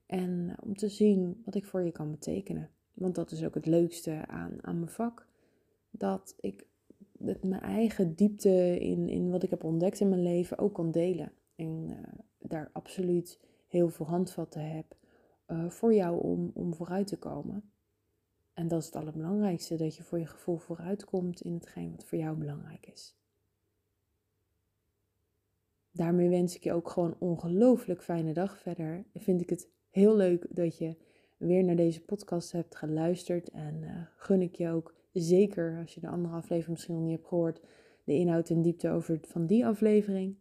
En 0.06 0.48
eh, 0.48 0.56
om 0.62 0.76
te 0.76 0.88
zien 0.88 1.42
wat 1.44 1.54
ik 1.54 1.66
voor 1.66 1.82
je 1.82 1.92
kan 1.92 2.10
betekenen. 2.10 2.70
Want 2.94 3.14
dat 3.14 3.30
is 3.30 3.44
ook 3.44 3.54
het 3.54 3.66
leukste 3.66 4.26
aan, 4.26 4.58
aan 4.60 4.78
mijn 4.78 4.90
vak. 4.90 5.26
Dat 5.90 6.34
ik 6.40 6.66
met 7.20 7.44
mijn 7.44 7.62
eigen 7.62 8.14
diepte 8.14 8.78
in, 8.78 9.08
in 9.08 9.30
wat 9.30 9.42
ik 9.42 9.50
heb 9.50 9.64
ontdekt 9.64 10.00
in 10.00 10.08
mijn 10.08 10.22
leven 10.22 10.58
ook 10.58 10.74
kan 10.74 10.90
delen. 10.90 11.32
En 11.56 11.86
uh, 11.88 11.96
daar 12.38 12.70
absoluut 12.72 13.40
heel 13.66 13.88
veel 13.88 14.06
handvatten 14.06 14.70
heb 14.70 14.96
uh, 15.46 15.70
voor 15.70 15.94
jou 15.94 16.22
om, 16.22 16.50
om 16.54 16.74
vooruit 16.74 17.06
te 17.06 17.18
komen. 17.18 17.72
En 18.52 18.68
dat 18.68 18.80
is 18.80 18.86
het 18.86 18.96
allerbelangrijkste, 18.96 19.76
dat 19.76 19.96
je 19.96 20.02
voor 20.02 20.18
je 20.18 20.26
gevoel 20.26 20.56
vooruitkomt 20.56 21.40
in 21.40 21.54
hetgeen 21.54 21.90
wat 21.90 22.04
voor 22.04 22.18
jou 22.18 22.36
belangrijk 22.36 22.86
is. 22.86 23.18
Daarmee 25.90 26.28
wens 26.28 26.56
ik 26.56 26.64
je 26.64 26.72
ook 26.72 26.88
gewoon 26.88 27.16
ongelooflijk 27.18 28.02
fijne 28.02 28.32
dag 28.32 28.58
verder. 28.58 29.04
Vind 29.14 29.40
ik 29.40 29.50
het 29.50 29.68
heel 29.90 30.16
leuk 30.16 30.46
dat 30.50 30.78
je 30.78 30.96
weer 31.36 31.64
naar 31.64 31.76
deze 31.76 32.04
podcast 32.04 32.52
hebt 32.52 32.76
geluisterd. 32.76 33.50
En 33.50 33.82
uh, 33.82 34.02
gun 34.16 34.42
ik 34.42 34.54
je 34.54 34.68
ook 34.68 34.94
zeker, 35.12 35.78
als 35.80 35.94
je 35.94 36.00
de 36.00 36.08
andere 36.08 36.34
aflevering 36.34 36.68
misschien 36.68 36.94
nog 36.94 37.04
niet 37.04 37.16
hebt 37.16 37.28
gehoord, 37.28 37.60
de 38.04 38.14
inhoud 38.14 38.50
en 38.50 38.62
diepte 38.62 38.90
over 38.90 39.18
van 39.22 39.46
die 39.46 39.66
aflevering 39.66 40.36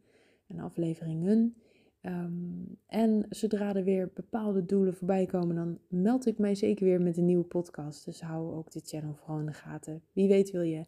en 0.47 0.59
afleveringen. 0.59 1.55
Um, 2.01 2.77
en 2.87 3.25
zodra 3.29 3.75
er 3.75 3.83
weer 3.83 4.11
bepaalde 4.13 4.65
doelen 4.65 4.95
voorbij 4.95 5.25
komen, 5.25 5.55
dan 5.55 5.79
meld 5.87 6.25
ik 6.25 6.37
mij 6.37 6.55
zeker 6.55 6.85
weer 6.85 7.01
met 7.01 7.17
een 7.17 7.25
nieuwe 7.25 7.43
podcast. 7.43 8.05
Dus 8.05 8.21
hou 8.21 8.55
ook 8.55 8.71
dit 8.71 8.87
channel 8.87 9.13
vooral 9.13 9.39
in 9.39 9.45
de 9.45 9.53
gaten. 9.53 10.01
Wie 10.13 10.27
weet 10.27 10.51
wil 10.51 10.61
je 10.61 10.85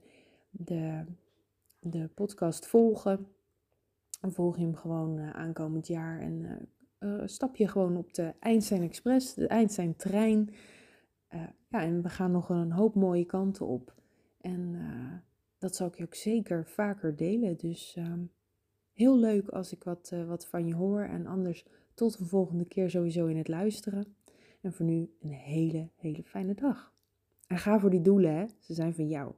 de, 0.50 1.04
de 1.80 2.10
podcast 2.16 2.68
volgen. 2.68 3.28
Dan 4.22 4.32
volg 4.32 4.58
je 4.58 4.64
hem 4.64 4.76
gewoon 4.76 5.18
uh, 5.18 5.30
aankomend 5.30 5.88
jaar 5.88 6.20
en 6.20 6.68
uh, 7.00 7.22
stap 7.26 7.56
je 7.56 7.68
gewoon 7.68 7.98
op 7.98 8.14
de 8.14 8.34
Einstein 8.40 8.82
Express, 8.82 9.34
de 9.34 9.48
Einstein 9.48 9.96
trein. 9.96 10.50
Ja, 11.68 11.82
en 11.82 12.02
we 12.02 12.10
gaan 12.10 12.32
nog 12.32 12.50
een 12.50 12.72
hoop 12.72 12.96
mooie 12.96 13.26
kanten 13.26 13.66
op. 13.66 13.96
En 14.42 14.76
dat 15.58 15.76
zal 15.76 15.88
ik 15.88 15.96
je 15.96 16.04
ook 16.04 16.16
zeker 16.16 16.66
vaker 16.66 17.16
delen. 17.16 17.58
Dus 17.58 17.96
um, 17.98 18.32
heel 18.94 19.18
leuk 19.18 19.50
als 19.50 19.72
ik 19.72 19.84
wat, 19.84 20.14
wat 20.28 20.48
van 20.48 20.68
je 20.68 20.76
hoor. 20.76 21.02
En 21.02 21.26
anders 21.26 21.66
tot 21.94 22.18
de 22.18 22.26
volgende 22.26 22.66
keer 22.66 22.90
sowieso 22.90 23.26
in 23.26 23.38
het 23.38 23.48
luisteren. 23.48 24.16
En 24.62 24.74
voor 24.74 24.86
nu 24.86 25.10
een 25.22 25.32
hele, 25.32 25.90
hele 25.96 26.24
fijne 26.24 26.54
dag. 26.54 26.94
En 27.48 27.58
ga 27.58 27.80
voor 27.80 27.90
die 27.90 28.02
doelen, 28.02 28.36
hè. 28.36 28.46
Ze 28.60 28.74
zijn 28.74 28.94
van 28.94 29.08
jou. 29.08 29.34